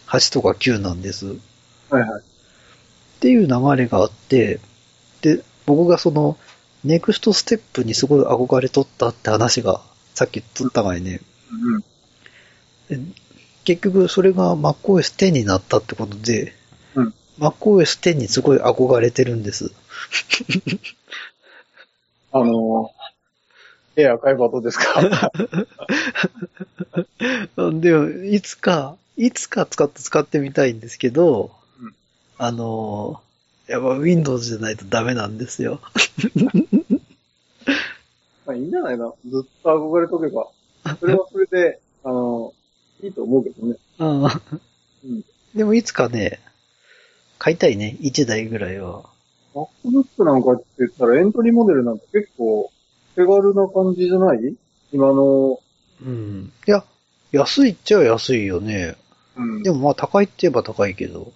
[0.07, 1.27] 8とか9なんです。
[1.89, 2.21] はいはい。
[2.21, 4.59] っていう流れがあって、
[5.21, 6.37] で、僕がその、
[6.83, 9.81] ネクストステップにすごい憧れとったって話が、
[10.13, 11.83] さっき言っとったがいね、うん。
[12.89, 12.99] で
[13.63, 16.53] 結局それが MacOS10 になったってことで、
[16.95, 19.71] うん MacOS10 にすごい憧れてるんです。
[22.31, 22.89] あのー、
[24.01, 25.31] えばどうですか？
[27.79, 31.93] でも、いつか、いつか使って使ってみたいんですけど、うん
[32.37, 33.21] あの、
[33.67, 35.79] やっぱ Windows じゃないとダメなんですよ。
[38.45, 39.13] まあいいんじゃないな。
[39.29, 40.47] ずっと憧れとけば。
[40.99, 43.77] それはそれで、 あのー、いいと思うけどね。
[43.99, 44.31] うんうん
[45.55, 46.39] でもいつかね、
[47.37, 49.03] 買いたいね、1台ぐらいは。
[49.53, 52.71] MacBook なんかって言ったらエントリーモデルなんて結構
[53.15, 54.55] 手軽な感じじゃない？
[54.91, 55.59] 今の、
[56.01, 56.51] うん。
[56.67, 56.83] いや、
[57.31, 58.95] 安いっちゃ安いよね。
[59.35, 59.63] うん。
[59.63, 61.31] でもまあ高いって言えば高いけど。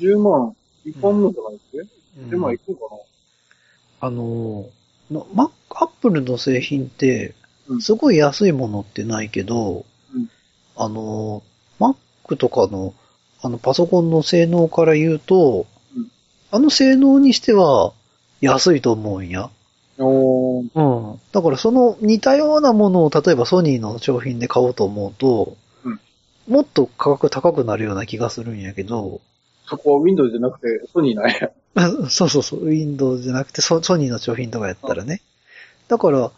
[0.00, 0.54] 10万
[0.86, 1.78] いかんのじゃないっけ、
[2.34, 2.80] 10万いくんか
[4.00, 4.66] あの、
[5.10, 7.34] のマアップルの製品って
[7.68, 10.28] う、んすごい安いものってないけど、うん
[10.76, 11.42] あの、
[11.78, 12.94] Mac とかの、
[13.42, 15.66] あの、パソコンの性能から言うと、
[15.96, 16.08] うん
[16.54, 17.94] あの性能にしては
[18.42, 19.48] 安いと思うんや。
[19.98, 21.20] うん。
[21.32, 26.00] だからその似たようなものを例えばソニーの商品で買おうと思うと、うん
[26.48, 29.20] もっと価格高くなるような気がするんやけど、
[29.66, 31.50] そこは Windows じゃなくてソニーなんや。
[31.74, 35.22] あ そうそうそう、Windows じゃなくてソソニーの商品とかやったらね。
[35.88, 36.30] だから、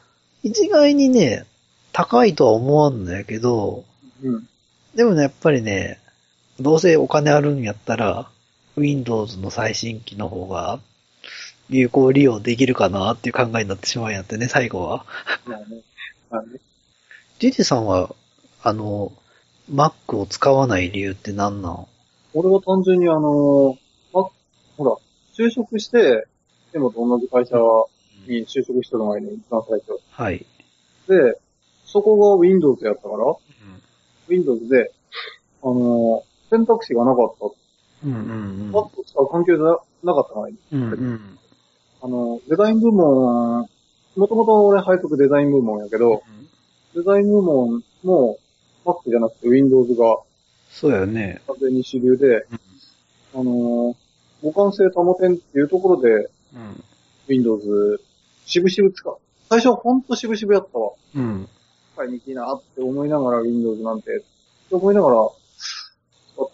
[0.42, 1.46] 一概にね、
[1.92, 3.84] 高いとは思わんのやけど、
[4.22, 4.48] うん。
[4.94, 6.00] でもね、やっぱりね、
[6.60, 8.28] どうせお金あるんやったら、
[8.76, 10.80] Windows の最新機の方が、
[11.70, 15.04] 有効利用できるかなっていう考えになってしまうんやってね、最後は。
[15.46, 15.82] まあね。
[16.30, 16.60] まあね。
[17.38, 18.14] ジジさんは、
[18.62, 19.12] あの、
[19.72, 21.86] Mac を使わない理由って何なん？
[22.34, 23.78] 俺は単純にあの、
[24.12, 24.28] ま、
[24.76, 24.96] ほら、
[25.36, 26.26] 就職して、
[26.72, 27.56] でもと同じ会社
[28.26, 30.00] に就職したのがいいね、一番最初。
[30.10, 30.44] はい。
[31.08, 31.38] で、
[31.86, 33.36] そこが Windows やったから、
[34.28, 34.92] Windows で、
[35.62, 37.46] あの、選択肢がなかった。
[38.06, 39.66] うんうんパッと使う環境じゃ
[40.02, 40.56] なかったのがいい。
[40.72, 40.82] うん。
[40.82, 41.38] うんうん。
[42.04, 43.66] あの、デザイン部門、
[44.14, 46.22] もともと俺配属デザイン部門やけど、
[46.94, 48.38] デザイン部門も
[48.84, 50.18] Mac じゃなくて Windows が
[50.68, 51.40] そうやね。
[51.46, 52.46] 完全に主流で、
[53.34, 53.96] あの、
[54.42, 56.84] 互換性保てんっていうところでうん。
[57.26, 58.00] Windows、
[58.44, 59.16] 渋々使う。
[59.48, 60.92] 最初はほんと渋々やったわ。
[61.14, 61.48] うん。
[61.94, 65.16] 使いにくいなって思いながら Windows なんて、って思いながら
[66.36, 66.48] 使っ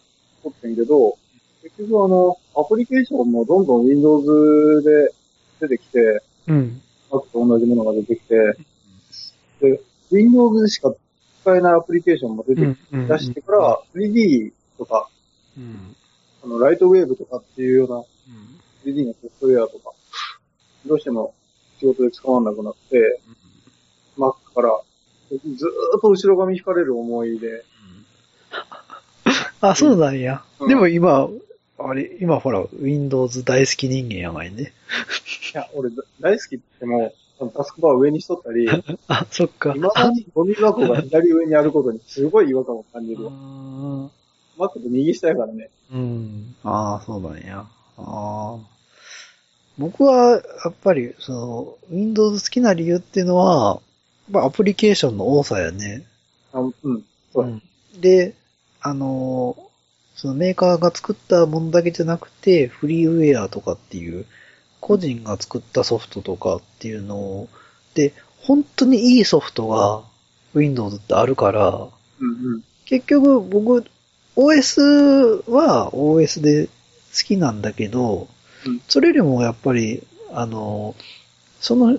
[0.45, 1.19] とってんけど、
[1.65, 5.13] 結局あの、アプリケーションもどんどん Windows で
[5.61, 6.81] 出てきて、うん。
[7.11, 8.57] Mac と同じものが出てきて、
[9.61, 9.81] で、
[10.11, 10.93] Windows でしか
[11.43, 12.75] 使えないアプリケーションも出てうん。
[12.75, 15.09] き出してから、3D とか、
[15.57, 15.97] うん。
[16.45, 17.97] あの、ライトウェーブとかっていうような
[18.85, 19.93] 3D のソフトウェアとか、
[20.87, 21.35] どうしても
[21.79, 23.21] 仕事で使わなくなって、
[24.17, 24.81] Mac から
[25.31, 27.65] ずーっと後ろ髪引かれる思いで、
[29.61, 30.43] あ、そうなんや。
[30.59, 31.29] うんでも今、
[31.83, 34.73] あれ、今ほら、Windows 大好き人間やばいね。
[35.55, 38.69] いや、俺だ大好きって言っても、タスクバー上にしとったり、
[39.09, 39.73] あ、そっか。
[39.73, 43.33] 未だにゴミ箱が左上にあることにすごい違和感を感じるわ。
[43.33, 44.11] あ
[44.59, 45.71] Mac って右下やからね。
[45.93, 46.55] うん。
[46.65, 47.61] ああ、そうなんや。
[47.61, 47.67] あ
[47.97, 48.59] あ。
[49.79, 53.81] 僕は、やっぱり、その、Windows 好きな理由っていうのは、
[54.31, 56.05] まあ、アプリケーションの多さやね。
[56.53, 57.05] あうん。
[57.33, 57.63] そうやん
[57.99, 58.35] で、
[58.83, 59.70] あのー、
[60.21, 64.27] そのメーカーが作ったものだけじゃなくて、フリーウェアとかっていう、
[64.79, 67.49] 個人が作ったソフトとかっていうのを、
[67.95, 68.13] で、
[68.43, 70.03] 本当にいいソフトが
[70.53, 72.63] Windows ってあるから、うんうん。
[72.85, 73.87] 結局僕、
[74.37, 76.73] OS は OS で好
[77.25, 78.29] きなんだけど、
[78.67, 80.03] うんそれよりもやっぱり、
[80.35, 80.95] あの、
[81.61, 81.99] その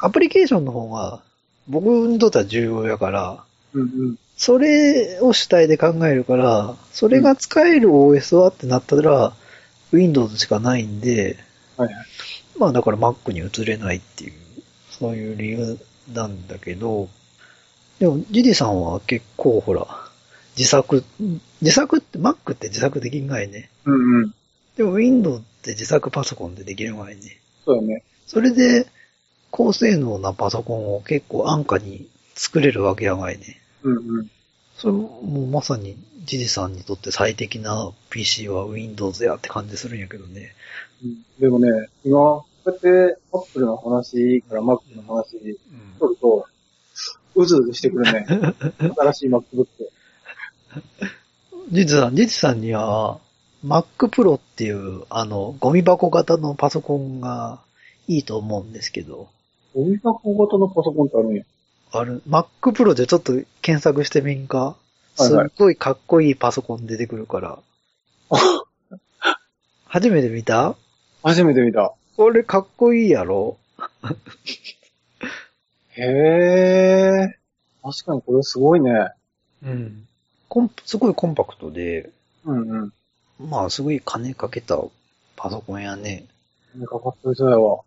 [0.00, 1.22] アプリケーションの方が
[1.68, 3.44] 僕にとっては重要やから、
[3.74, 4.16] うんうん。
[4.36, 9.34] それを主体で考えるから、それが使える OS はってなったら、
[9.92, 11.38] Windows しかないんで、
[11.76, 12.06] はいはい。
[12.58, 14.32] まあだから Mac に移れないっていう、
[14.90, 15.78] そういう理由
[16.12, 17.08] なんだけど、
[17.98, 19.86] でもジディさんは結構ほら、
[20.56, 21.04] 自作、
[21.60, 23.70] 自作って Mac って自作できんがいね。
[23.84, 24.34] うんうん。
[24.76, 27.40] でも Windows って自作パソコンでできるがいね。
[27.64, 28.02] そうやね。
[28.26, 28.86] それで、
[29.50, 33.59] 高性能なパソコンを結構安価に作れるわけやがいね。
[33.82, 34.30] うんうん。
[34.76, 40.54] それももうまさにジジさんにとって最適な PC は Windows やって感じするんやけどね。
[41.04, 41.68] うんでもね、
[42.04, 45.38] 今、こうやってアップルの話から Mac の話
[45.98, 46.46] 取ると、
[47.34, 48.26] うずうずしてくるね。
[48.98, 49.66] 新しい MacBook。
[51.72, 53.18] ジジさん、ジジさんには、
[53.64, 57.60] Mac Pro っていう、あの、ゴミ箱型のパソコンが
[58.08, 59.28] いいと思うんですけど、
[59.74, 61.44] ゴミ箱型のパソコンってあるんや。
[61.92, 63.32] ある、Mac Pro でちょっと
[63.62, 64.76] 検索してみんか
[65.16, 67.58] すっごいかっこいいパソコン出てくるから。
[69.86, 70.76] 初めて見た？
[71.22, 71.92] 初めて見た。
[72.16, 73.58] これかっこいいやろ
[75.96, 77.38] へえ。
[77.82, 79.08] 確かにこれすごいね。
[79.64, 80.06] うん。
[80.48, 82.10] コンすごいコンパクトで、
[82.44, 82.92] うんうん。
[83.50, 84.78] まあすごい金かけた
[85.36, 86.26] パソコンやね。
[86.72, 87.80] 金かかってる人やわ。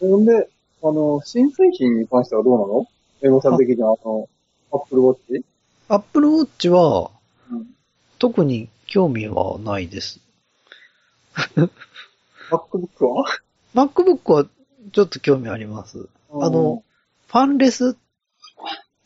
[0.00, 0.08] うん。
[0.10, 0.48] ほんで、
[0.82, 2.86] あの、新製品に関してはどうなの？
[3.22, 4.28] 英語さん的には、あの、
[4.72, 5.42] Apple Watch?
[5.88, 7.10] Apple Watch は
[7.50, 7.66] うん。
[8.18, 10.20] 特に興味はないです。
[12.50, 13.24] MacBook は
[13.74, 14.46] ？MacBook は
[14.92, 16.08] ちょっと興味あります。
[16.32, 16.82] あの、、
[17.28, 17.94] ファンレスっ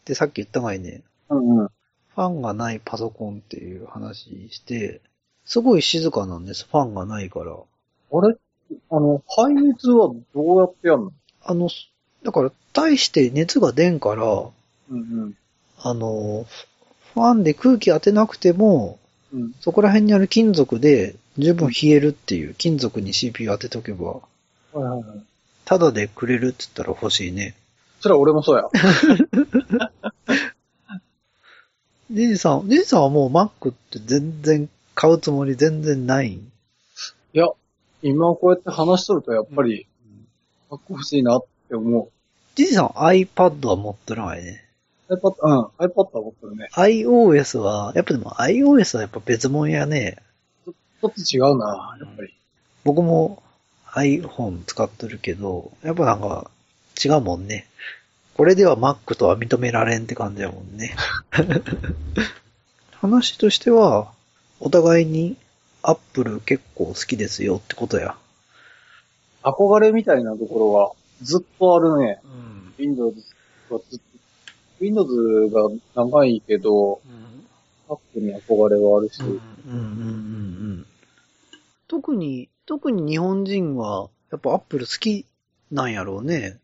[0.04, 1.68] てさっき言ったがいね、うんうん。
[1.68, 5.00] ファンがないパソコンっていう話して、
[5.44, 7.52] すごい静かなんです、ファンがないから。
[7.52, 8.36] あれ？
[8.90, 11.12] あの、排熱はどうやってやんの？
[11.42, 11.68] あの、
[12.24, 14.24] だから、大して熱が出んから、
[14.90, 15.34] うん
[15.78, 16.46] あの、
[17.14, 18.98] ファンで空気当てなくても、
[19.32, 19.42] うん。
[19.42, 19.54] うん。
[19.60, 24.20] そこら辺にある金属で十分冷えるっていう、金属に CPU 当てとけば、は
[24.74, 25.22] いはいはい。
[25.64, 27.54] タダでくれるって言ったら欲しいね。
[28.00, 28.68] それは俺もそうや。
[32.10, 36.30] ジジさん、ジジさんはもう Mac って全然買うつもり全然ない？
[36.30, 36.42] んい
[37.32, 37.48] や、
[38.02, 39.86] 今こうやって話しとるとやっぱり、
[40.68, 42.08] かっこ欲しいなって思う。
[42.54, 44.64] ジジさん iPad は持ってないね。
[45.08, 46.68] iPad、うん、iPad は持ってるね。
[46.72, 50.18] iOS は、やっぱでも iOS はやっぱ別物やね。
[50.64, 52.32] ちょっと違うな、やっぱり。
[52.84, 53.42] 僕も
[53.86, 56.50] iPhone 使ってるけど、やっぱなんか
[57.02, 57.66] 違うもんね。
[58.36, 60.94] これでは Mac とは認められんって感じやもんね。
[63.00, 64.12] 話としては、
[64.60, 65.36] お互いに
[65.82, 68.16] Apple 結構好きですよってことや。
[69.42, 70.92] 憧れみたいなところは
[71.24, 72.20] ずっとあるね。
[72.22, 72.74] うん。
[72.78, 73.16] Windows
[73.70, 74.04] はずっと、
[74.80, 77.00] Windows が長いけど、
[77.88, 80.10] Mac に憧れはあるし、うんうんうんうんう
[80.80, 80.86] ん。
[81.88, 85.26] 特に、特に日本人は、やっぱ Apple 好き
[85.70, 86.58] なんやろうね。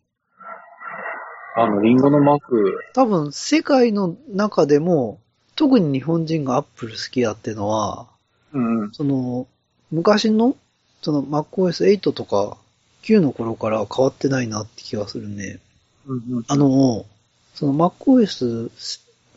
[1.57, 5.21] あの、リンゴのマーク、多分世界の中でも、
[5.57, 8.07] 特に日本人が Apple 好きやってのは、
[8.53, 8.93] うんうん。
[8.93, 9.47] その、
[9.91, 10.57] 昔の、
[11.03, 12.57] その MacOS8 とか
[13.03, 15.59] 9の頃から変わってないなって気がするね。
[16.07, 16.45] うんうん。
[16.49, 17.07] あの、
[17.55, 18.71] その MacOS、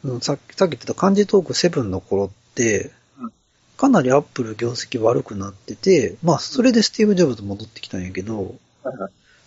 [0.04, 3.32] うんさっき、さっき言ってた漢字トーク7の頃ってうん、
[3.78, 8.56] かなり Apple 業績悪くなってて、まあ、それでスティーブ・ジョブズ戻ってきたんやけど。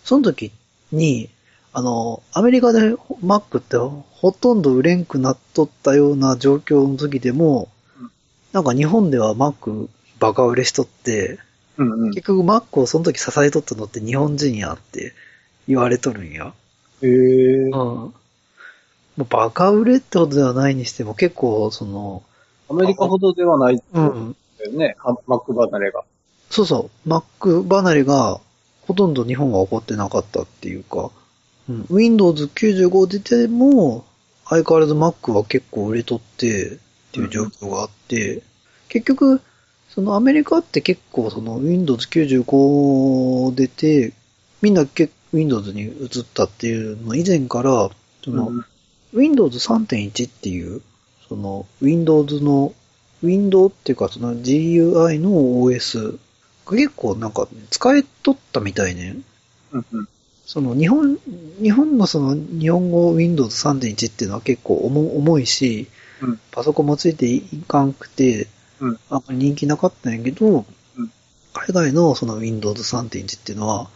[0.03, 0.51] その時
[0.91, 1.29] に、
[1.73, 8.11] あの、アメリカで Mac ってほとんど売れんくなっとったような状況の時でもうん、
[8.51, 9.89] なんか日本では Mac
[10.19, 11.39] バカ売れしとって、
[11.77, 12.09] うんうん。
[12.11, 15.13] 結局 Mac をその時支えとったのって日本人やって
[15.67, 16.53] 言われとるんや。
[17.01, 17.09] へえ
[17.69, 18.13] うん。
[19.29, 22.23] バカ売れってことではないにしても結構その、
[22.69, 24.35] アメリカほどではないんうん。
[24.75, 26.03] ね、は Mac 離れが。
[26.49, 28.39] そうそう、Mac 離れが
[28.87, 31.11] ほとんど日本は起こってなかったっていうか、
[31.69, 34.05] うん、Windows 95出ても、
[34.45, 36.79] 相変わらず Mac は結構売れとってっ
[37.11, 38.41] ていう状況があって、
[38.87, 39.41] 結局、
[39.97, 44.13] そのアメリカって結構その Windows 95出て、
[44.61, 47.89] みんなけ Windows に移ったっていうの以前から、
[48.23, 48.65] その、うん
[49.11, 50.83] Windows 3.1っていう、
[51.27, 52.75] その Windows の、
[53.23, 55.31] Windows っていうかその GUI の
[55.63, 56.19] OS
[56.65, 59.15] が結構なんか使えとったみたいね。
[59.71, 60.07] うんうん。
[60.45, 61.17] その日本、
[61.59, 65.87] 日本のその日本語 Windows 3.1っていうのは結構重重いし、
[66.21, 68.47] うんパソコンもついていかんくて、
[68.79, 70.65] うんあんまり人気なかったんやけど、うん
[71.53, 73.89] 海外のその Windows 3.1っていうのは、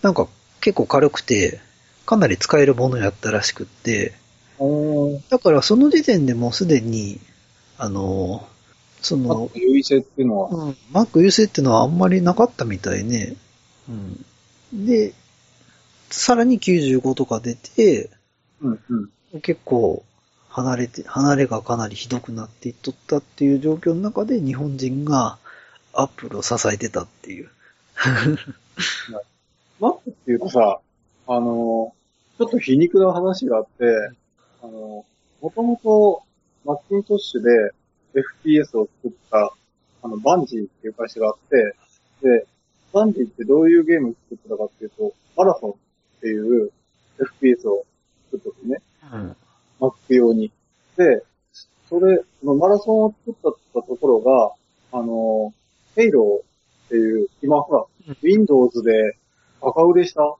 [0.00, 0.26] なんか
[0.60, 1.60] 結構軽くて、
[2.06, 4.14] かなり使えるものやったらしくって。
[5.28, 7.20] だからその時点でもうすでに、
[7.76, 8.46] あの、
[9.02, 13.36] その、Mac 優位性っていうのは、うん、Mac 優勢っていうのはあんまりなかったみたいね。
[13.88, 14.86] うん。
[14.86, 15.12] で、
[16.10, 18.10] さらに95とか出て、
[18.62, 18.80] うん
[19.32, 19.40] うん。
[19.40, 20.04] 結構
[20.54, 25.36] 離れて、離れがかなりひどくなっていっとったっていう状況の中で日本人が
[25.92, 27.50] アップルを支えてたっていう。
[29.80, 30.78] Mac っていうとさ、
[31.26, 31.92] あの、
[32.38, 33.84] ちょっと皮肉な話があって、
[34.62, 35.04] あの、
[35.40, 36.22] もともと
[36.64, 37.50] マッキントッシュで
[38.44, 39.52] FPS を作った、
[40.04, 41.74] あの、バンジーっていう会社があって、
[42.22, 42.46] で、
[42.92, 45.74] バンジーってどういうゲームを作ってたかっていうと、マラソンっ
[46.20, 46.70] ていう
[47.42, 47.84] FPS を
[48.30, 48.82] 作ったんですね。
[49.12, 49.36] うん。
[49.80, 50.50] Mac 用に。
[50.96, 51.24] で、
[51.88, 55.52] それ、マラソンを作ったところが、あの、
[55.96, 59.16] ヘイローっていう、今ほらうん、Windows で
[59.60, 60.36] バカ売れした、あ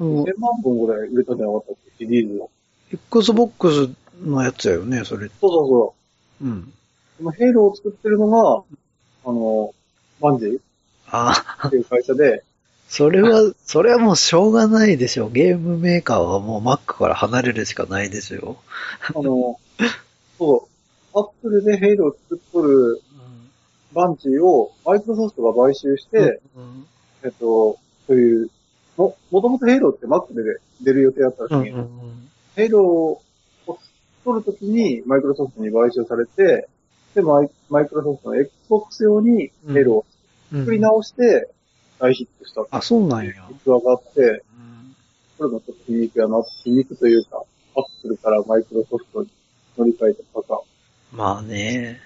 [0.00, 2.50] の、1000万本ぐらい売れたんじゃなかったっけ、シリーズの。
[2.92, 3.90] Xbox
[4.22, 5.28] のやつやよね、それ。
[5.28, 5.94] そうそうそ
[6.42, 6.44] う。
[6.44, 6.72] うん。
[7.18, 8.62] そのヘイローを作ってるのが、
[9.24, 9.74] あの、
[10.20, 10.60] バンジー
[11.06, 12.44] ああ、っていう会社で、
[12.94, 15.28] それは、それはもうしょうがないでしょ。
[15.28, 18.56] ゲームメーカーはもう Mac から離れるしかないですよ。
[19.12, 19.58] あの、
[20.38, 20.68] そ
[21.12, 23.02] う、アップルでヘイローを作っとる
[23.92, 26.86] バンジーをマイクロソフトが買収して、うん。
[27.24, 28.50] えっと、そういう、
[28.96, 32.30] も、もともとヘイローって Mac で出る予定だったらしいうんんけど、うん。
[32.54, 32.82] ヘイロー
[33.72, 33.78] を
[34.24, 36.68] 取るときにマイクロソフトに買収されて、
[37.16, 40.06] で、マイマイクロソフトの Xbox 用にヘイローを
[40.52, 41.48] うん作り直して
[42.04, 43.32] 大ヒットしたあ、そうなんや。
[43.50, 44.96] 逸話があって、うん
[45.38, 47.42] これもちょっと皮肉やな、皮肉というか、
[47.76, 49.28] アップルからマイクロソフトに
[49.76, 50.60] 乗り換えたパタ
[51.12, 52.00] まあね。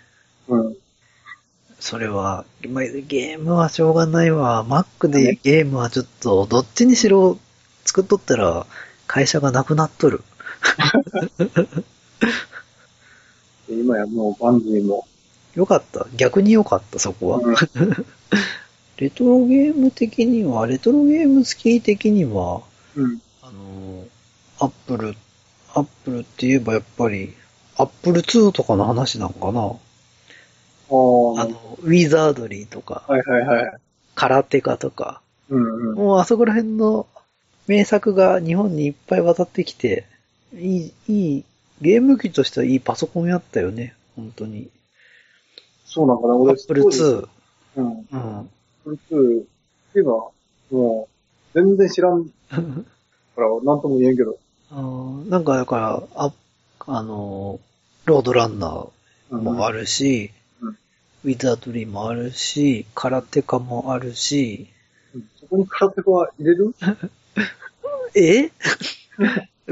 [0.48, 0.66] ーン。
[0.66, 0.76] うん。
[1.80, 4.64] それは、まあゲームはしょうがないわ。
[4.64, 7.36] Mac でゲームはちょっと、どっちにしろ
[7.84, 8.66] 作っとったら
[9.08, 10.22] 会社がなくなっとる。
[13.68, 15.06] で 今やもうバンジーも、
[15.54, 16.06] よかった。
[16.16, 17.38] 逆によかった、そこは。
[17.40, 17.56] うん
[18.98, 22.62] レトロゲーム的には、レトロゲーム好き的には、
[22.96, 23.20] うん。
[23.42, 24.04] あの、
[24.58, 25.14] アップル、
[25.74, 27.32] アップルって言えばやっぱり、
[27.76, 29.60] アップル2とかの話なんかな。
[29.60, 29.70] あ
[30.90, 33.72] の、ウィザードリーとか、はいはいはい。
[34.16, 35.94] 空手家とか、うんうん。
[35.94, 37.06] もうあそこら辺の
[37.68, 40.06] 名作が日本にいっぱい渡ってきて、
[40.56, 41.44] いい、いい、
[41.82, 44.68] ゲーム機としてはいいパソコンやったよね、本当に。
[45.84, 47.28] そうなんかな、俺、アップル2。
[47.76, 48.06] うん。
[48.10, 48.50] うん。
[48.96, 49.46] プル2っ
[49.92, 50.30] ていうのは、
[50.70, 51.08] も
[51.54, 52.24] う、全然知らん。
[52.28, 52.30] か
[53.36, 53.80] ら、なん。
[53.80, 54.16] とも言えん。
[54.16, 54.38] けど。
[54.70, 54.74] あ
[55.28, 55.44] なん。
[55.44, 56.32] かだから、あ、
[56.86, 57.60] あの、
[58.04, 59.86] ロードランナーもある。
[59.86, 60.30] し、
[60.60, 60.78] うん。
[61.24, 64.68] ウィザードリーもあるし、空手家もあるし、
[65.14, 65.28] うん。
[65.40, 66.74] そこに空手は入れる
[68.14, 68.50] え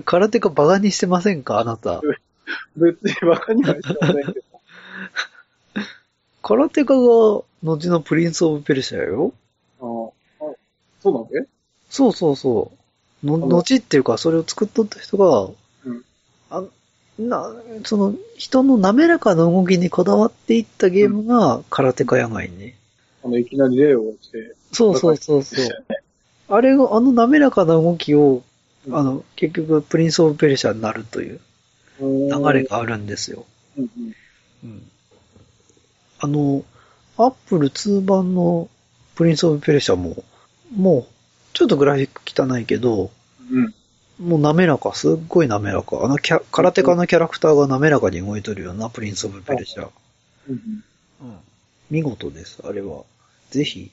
[0.04, 1.42] 空手家バカにしてません。
[1.42, 2.00] かあなた。
[2.76, 4.32] 別にバカにはしてません。
[4.32, 4.46] けど。
[6.42, 9.32] カラテカが後のプリンスオブペルシャよ。
[9.80, 10.08] あー
[10.40, 10.54] あ、
[11.02, 11.48] そうなんけ
[11.90, 13.26] そうそうそう。
[13.26, 15.50] の、後っていうか、それを作っとった人が、
[15.84, 16.04] うん
[16.48, 16.62] あ
[17.18, 17.50] な、
[17.84, 22.76] その、人の滑らかな動きにこだわっていったゲームがカラテカやがいね。
[23.24, 24.54] あの、いきなり礼をして。
[24.72, 25.84] そうそうそうそう。
[26.48, 28.42] あれが、あの滑らかな動きを、
[28.90, 31.40] あの、結局、プリンスオブペルシャになるという
[32.00, 32.64] 流流れ。
[32.64, 33.46] があるんですよ。
[33.76, 34.14] うんうん。
[34.64, 34.90] うん。
[36.18, 36.64] あの、
[37.18, 38.68] アップル2版の
[39.14, 40.22] プリンスオブペルシャも、
[40.74, 41.06] もう、
[41.54, 43.10] ちょっとグラフィック汚いけど、
[43.50, 43.74] うん。
[44.18, 46.04] もう滑らか、すっごい滑らか。
[46.04, 49.88] あのキャ、カラテカのキャラクターが滑らかに動いとるような、プリンスオブペルシャ。
[50.48, 50.84] うん
[51.22, 51.36] うん。
[51.90, 53.04] 見事です、あれは。
[53.50, 53.90] ぜひ、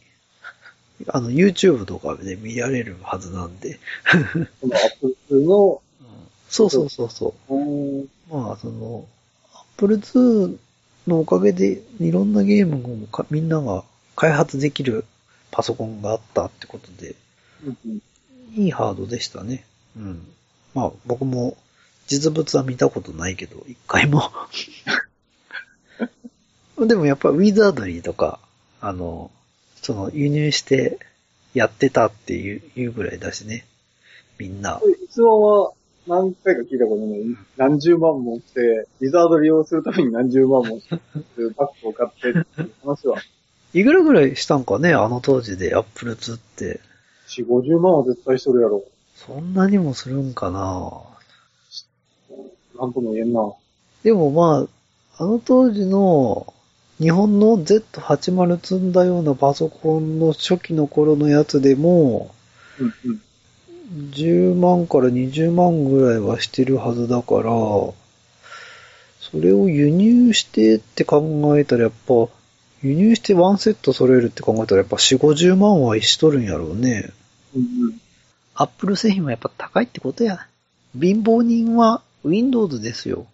[1.07, 3.79] あの、YouTube とかで見られるはずなんで。
[4.35, 4.45] うん。
[4.61, 5.81] このアップル2の、
[6.49, 7.55] そうそうそうそう。
[7.55, 8.07] うん。
[8.29, 9.05] まあ、その、
[9.75, 10.57] Apple II
[11.07, 13.83] のおかげでいろんなゲームをかみんなが
[14.15, 15.05] 開発できる
[15.51, 17.15] パソコンがあったってことで。
[18.55, 19.65] いいハードでしたね。
[19.97, 20.27] うん。
[20.73, 21.57] まあ、僕も
[22.07, 24.31] 実物は見たことないけど、一回も。
[26.87, 28.39] でもやっぱウィザードリーとか、
[28.81, 29.31] あの、
[29.81, 30.99] その輸入して
[31.53, 33.65] やってたっていういうぐらいだしね。
[34.37, 34.81] みんな。
[35.05, 35.71] 逸話は
[36.07, 37.19] 何回か聞いたことない。
[37.57, 40.95] 何十万もして、リザード利用するために何十万もして、
[41.55, 43.17] バッグを買ってっていう話は、
[43.73, 46.79] いくらぐらいしたんかね、あの当時で Apple II って。
[47.27, 48.83] 4、50万は絶対しとるやろ。
[49.15, 51.01] そんなにもするんかな
[52.79, 53.53] なんとも言えんな。
[54.03, 54.67] でもま
[55.17, 56.53] あ、あの当時の
[56.99, 62.33] 日本の Z80 積んだようなパソコンの初期の頃のやつでも、
[62.79, 63.21] うんうん。
[63.93, 67.93] 10万から20万ぐらいはしてるはずだから、そ
[69.35, 72.27] れを輸入してって考えたらやっぱ、
[72.81, 77.11] 輸入してワンセット揃えるって考えたらやっぱ4、50万はしとるんやろうね。
[77.55, 77.99] うん。
[78.55, 80.47] アップル製品はやっぱ高いってことや。
[80.99, 83.27] 貧乏人は Windows ですよ。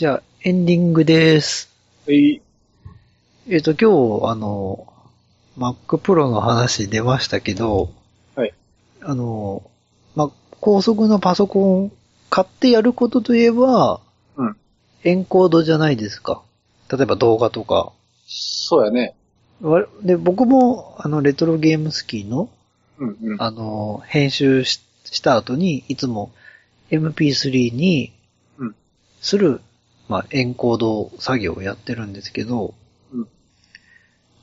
[0.00, 1.68] じゃあ、エンディングです。
[2.06, 2.40] はい。
[3.50, 4.86] えっ、と、今日、あの、
[5.58, 7.92] Mac Pro の話出ましたけど、
[8.34, 8.54] はい。
[9.02, 9.62] あの、
[10.14, 11.90] ま、高速のパソコンを
[12.30, 14.00] 買ってやることといえば、
[14.36, 14.56] うん。
[15.04, 16.40] エンコードじゃないですか。
[16.90, 17.92] 例えば動画とか。
[18.26, 19.14] そうやね。
[19.60, 22.48] わで、僕も、あの、レトロゲームスキーの、
[22.96, 23.36] うんうん。
[23.38, 26.32] あの、編集しした後に、いつも
[26.90, 28.14] MP3 に
[28.56, 28.74] うん、
[29.20, 29.60] する、
[30.10, 32.74] まあ、エンコード作業をやってるんですけど、
[33.12, 33.28] うん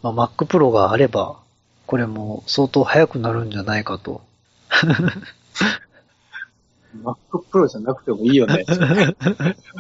[0.01, 1.41] まあ、Mac Pro があれば、
[1.85, 4.21] これも相当早くなるんじゃないかと。
[7.03, 7.17] Mac
[7.51, 8.63] Pro じゃなくてもいいよね。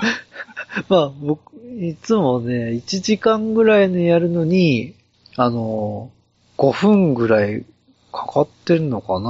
[0.89, 4.93] まあ、僕、いつもね、1時間ぐらいのやるのに、
[5.37, 6.11] あの、
[6.57, 7.63] 5分ぐらい
[8.11, 9.29] かかってるのかな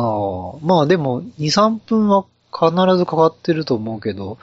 [0.67, 4.39] まあでも、2、3分は必ずかかってると思うけど、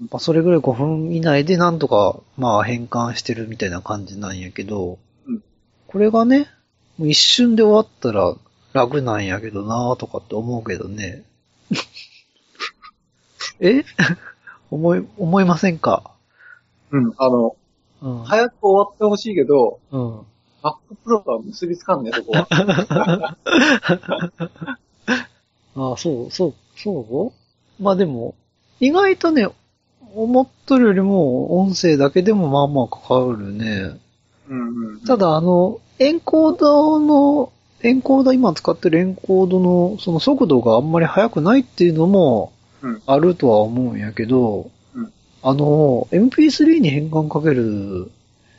[0.00, 5.42] まあそれぐらい5分以内でなんとか、まあ変換してるみたいな感じなんやけど、うん
[5.86, 6.48] これがね、
[6.98, 8.34] もう一瞬で終わったら
[8.74, 11.24] 楽なんやけどなとかって思うけどね。
[13.60, 13.84] え？
[14.70, 16.10] 思い、思いませんか？
[16.90, 17.12] うん。
[17.16, 17.56] あの、
[18.02, 18.22] うん。
[18.24, 20.18] 早く終わってほしいけど、うん。
[20.62, 20.76] Mac
[21.06, 22.46] Pro とは結びつかんね、そこは。
[25.74, 27.32] あ あ、そう、そう、そ
[27.78, 27.82] う？
[27.82, 28.34] まあでも、
[28.80, 29.48] 意外とね、
[30.14, 33.98] 思っとるよりも音声だけでもまあまあかかるね。
[34.48, 35.00] うんうん。
[35.00, 37.52] た、だあの、エンコードの、
[37.82, 42.52] エンコーダー今使ってるエンコードのその速度があんまり速くないっていうのも
[42.82, 48.10] うんあるとは思うんやけど、うんあの、MP3 に変換かける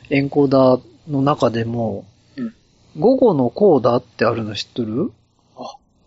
[0.08, 2.54] エンコーダーの中でも、うん
[2.98, 5.12] 午後のコーダーってあるの知っとる？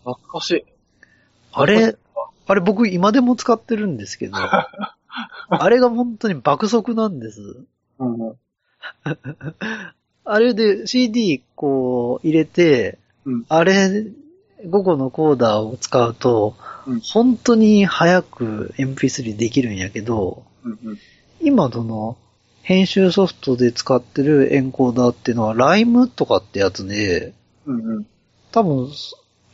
[0.04, 0.64] 懐かしい。
[1.52, 1.96] あれ、
[2.46, 4.36] あれ僕今でも使ってるんですけど、
[5.48, 7.56] あれが本当に爆速なんです。
[7.98, 8.34] うんうん。
[10.24, 14.06] あれで CD こう入れて、うんあれ、
[14.66, 16.56] 午後のコーダーを使うと、
[16.86, 20.98] うん本当に早く MP3 できるんやけど、うんうん。
[21.40, 22.18] 今その、
[22.62, 27.32] 編集ソフトで使ってるエンコーダーっていうのはライムとかってやつで、
[27.66, 28.06] うんうん。
[28.52, 28.90] 多分、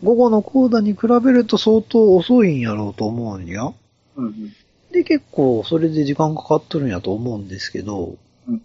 [0.02, 3.72] 午後のコーダーに比べると相当遅いんやろうと思うんや。
[4.16, 4.52] うんうん。
[4.92, 8.16] で、結構、それで時間かかっとるんやと思うんですけど、
[8.48, 8.62] うん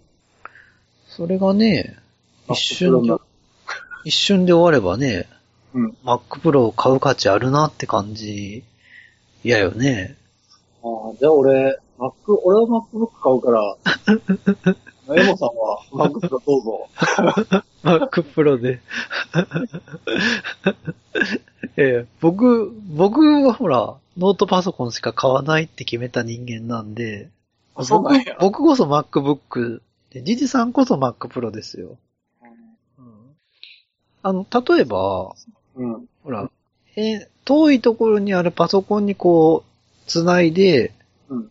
[1.08, 1.96] それがね、
[2.46, 3.14] あ一瞬で
[4.04, 5.26] 一瞬で終わればね、
[5.72, 5.96] うん。
[6.04, 8.64] Mac Pro を買う価値あるなって感じ、
[9.42, 10.16] 嫌よね。
[10.82, 12.12] ああ、じゃあ俺、Mac、
[12.44, 13.76] 俺は MacBook 買うから、
[15.16, 16.88] エモさんは Mac Pro どうぞ。
[17.82, 18.80] Mac Pro で。
[21.78, 27.28] ええ僕、僕はほら、ノートパソコンしか買わないって決めた人間なんで、
[27.74, 31.98] あそうなんや僕僕こそ MacBook で、ジジさんこそ Mac Pro ですよ。
[34.22, 35.34] あの、例えば、
[35.76, 36.06] うん。
[36.24, 36.50] ほら、
[36.96, 40.94] え、遠いところにあるパソコンにこう、つないで、
[41.28, 41.50] うん。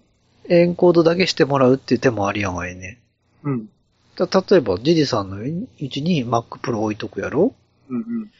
[0.49, 2.99] エンコードだけしてもらうっていう手もありやんわいね。
[3.43, 3.69] うん。
[4.17, 7.53] た例えば、ジジさんの位置に Mac Pro 置いとくやろ？
[7.89, 8.31] うんうん。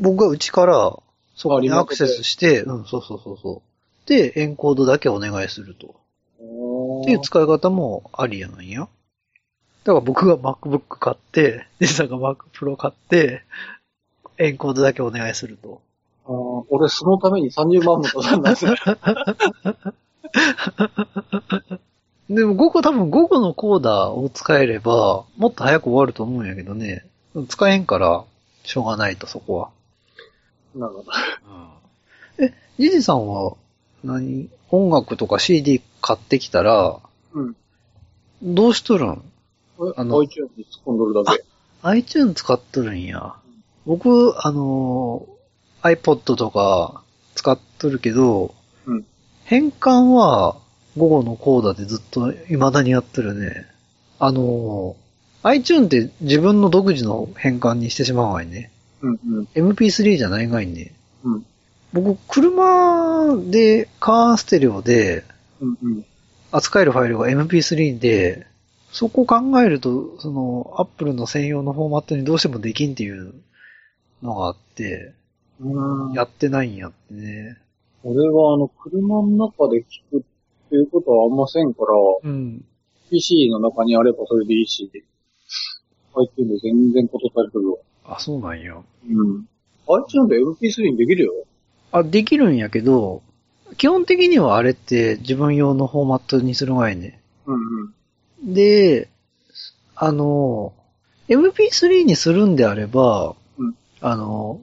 [0.00, 0.96] 僕がうちから、
[1.42, 3.62] そこにアクセスして、うん、そうそうそうそ
[4.06, 4.08] う。
[4.08, 5.96] で、エンコードだけお願いすると。
[7.02, 8.82] っていう使い方もありやなんや。
[8.82, 8.86] だ
[9.92, 13.42] から僕が MacBook 買って、ジジさんが Mac Pro 買って、
[14.38, 15.82] エンコードだけお願いすると。
[16.26, 18.76] あー俺そのために30万もかかんないですね。
[22.30, 27.04] でも午後多分午後のコーダーを使えれば、もっと早く終わると思うんやけどね。
[27.48, 28.22] 使えんから、
[28.62, 29.70] しょうがないと、そこは。
[30.74, 31.12] なるほど。
[32.38, 33.56] え、ジジさんは
[34.04, 36.98] 何、音楽とか CD 買ってきたら、
[37.34, 37.56] うん。
[38.42, 39.10] どうしとるん？
[39.10, 39.20] あ
[39.96, 41.44] あのの、iTunes に突っ込んどるだけ。
[41.82, 43.34] ?iTunes 使っとるんや。
[43.86, 47.02] 僕、あのー、iPod とか
[47.34, 48.54] 使っとるけど、
[48.86, 49.04] うん
[49.44, 50.56] 変換は
[50.96, 53.66] 午後のコーダーでずっと未だにやってるね。
[54.18, 58.70] あのー、iTunes って自分の独自の変換にしてしまうわいね。
[59.02, 59.48] うんうん。
[59.54, 60.92] MP3 じゃないがいね。
[61.24, 61.46] うん。
[61.92, 65.24] 僕、車で、カーステレオで
[65.60, 66.04] うんうん。
[66.50, 68.46] 扱えるファイルが MP3 で、
[68.90, 73.34] そこを考えると、その、Apple の専用のフォーマットにどうしてもできんっていう
[74.22, 75.14] のがあって、
[75.60, 77.56] うんやってないんやってね。
[78.02, 80.22] 俺はあの、車の中で聞くっ
[80.70, 82.64] ていうことはあんませんから、うん。
[83.10, 84.90] PC の中にあればそれでいいし、
[86.16, 87.78] iTunes で全然ことされてるわ。
[88.04, 88.74] あ、そうなんや。
[88.74, 89.46] うん。
[89.88, 91.32] iTunes で MP3 にできるよ。
[91.92, 93.22] あ、できるんやけど、
[93.76, 97.20] 基本的にはあれって自分用のフォーマットにするがいね。
[97.46, 98.54] うんうん。
[98.54, 99.08] で、
[99.94, 100.72] あの、
[101.28, 103.34] MP3 にするんであれば、
[104.00, 104.60] あの、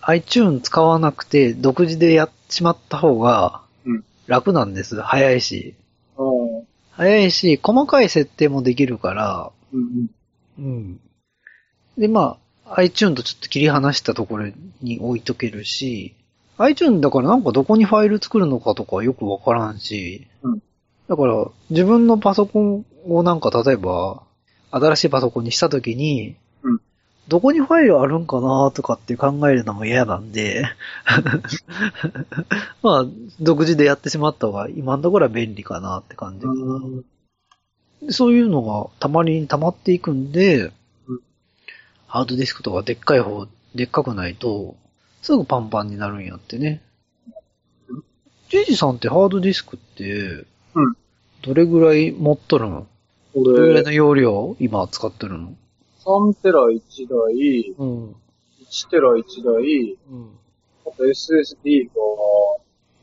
[0.00, 5.00] iTune 使わなくて独自でやっちまった方がうん楽なんです。
[5.00, 5.74] 早いし。
[6.18, 6.66] うん。
[6.90, 10.06] 早いし、細かい設定もできるから、うん。
[10.58, 11.00] うん。
[11.98, 14.46] で、まあ、iTune とちょっと切り離したところ
[14.80, 16.14] に置いとけるし、
[16.58, 20.62] iTune だからなんかどこにファイル作るのかとかよくわからんし、うん。
[21.08, 24.22] だから自分のパソコンをなんか例えば、
[24.70, 26.80] 新しいパソコンにしたときに、うん。
[27.26, 30.64] どこにファイルあるんかなとかって考えるのも嫌なんで、
[32.82, 33.06] まあ、
[33.40, 38.12] 独自でやってしまった方が今のところは便利かなって感じ。
[38.12, 40.72] そういうのがたまに溜まっていくんで、うん
[42.08, 44.76] ハードディスクとかでっかい方、でっかくないと、
[45.22, 46.82] すぐパンパンになるんやってね
[47.88, 48.04] うん。
[48.48, 50.44] ジジさんってハードディスクって、
[50.74, 50.96] うん
[51.40, 52.88] どれぐらい持っとるの？
[53.36, 55.54] どれぐらい俺、の容量今使ってるの
[56.04, 58.16] ？3テラ1台、うん。
[58.68, 60.30] 1テラ1台、うん。
[60.84, 61.92] あと SSD が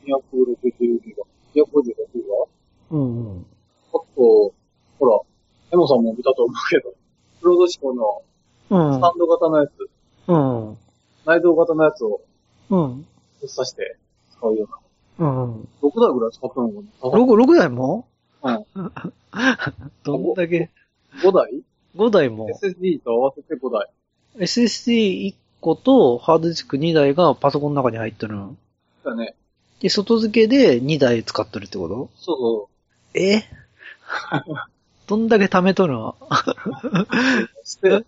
[0.04, 1.24] 260ギガ、
[1.54, 1.94] 256ギ
[2.90, 3.46] ガうんうん。
[3.88, 4.52] あと、ほ
[5.00, 5.18] ら、
[5.72, 6.94] エモさんも見たと思うけど、
[7.40, 8.22] プロドシコの
[8.70, 9.70] うんスタンド型のやつ、
[10.28, 10.78] うん。
[11.24, 12.20] 内蔵型のやつを
[12.70, 12.96] うん。
[13.40, 13.96] ぶっ刺して
[14.32, 14.68] 使うよ
[15.18, 15.28] うな。
[15.28, 15.68] うん。
[15.82, 16.80] 6台ぐらい使ったのかな
[17.10, 18.06] ？6、6台も？
[18.42, 18.64] うん。
[20.04, 20.70] どんだけ
[21.22, 21.62] ?5 台
[21.96, 23.88] ?5 台も ?SSD と合わせて5台。
[24.38, 28.56] SSD1 個とハードディスク2台がパソコンの中に入ってるの。
[29.04, 29.34] だね。
[29.80, 32.10] で、外付けで2台使ってるってこと？
[32.16, 32.68] そうそ
[33.18, 33.44] え？
[35.06, 36.16] どんだけ貯めとるの？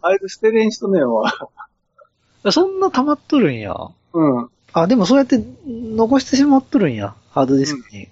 [0.03, 1.33] あいつ捨てれん人ねえわ。
[2.51, 3.75] そんな溜まっとるんや。
[4.13, 4.49] うん。
[4.73, 7.15] あ、でもそうやって残してしまっとるんや。
[7.31, 8.09] ハードディスクに。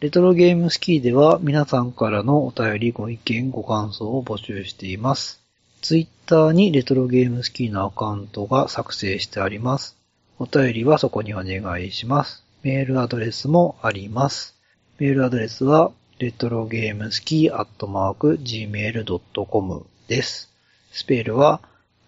[0.00, 5.40] レトロゲームスキーでは皆さんからのお便り、ご意見、ご感想を募集しています。
[5.80, 9.96] ツイッターにレトロゲームスキーのアカウントが作成してあります。
[10.38, 12.44] お便りはそこにお願いします。
[12.62, 14.54] メールアドレスもあります。
[14.98, 20.50] メールアドレスは、レトロゲームスキーアットマーク gmail.com です。
[20.90, 21.60] スペルは、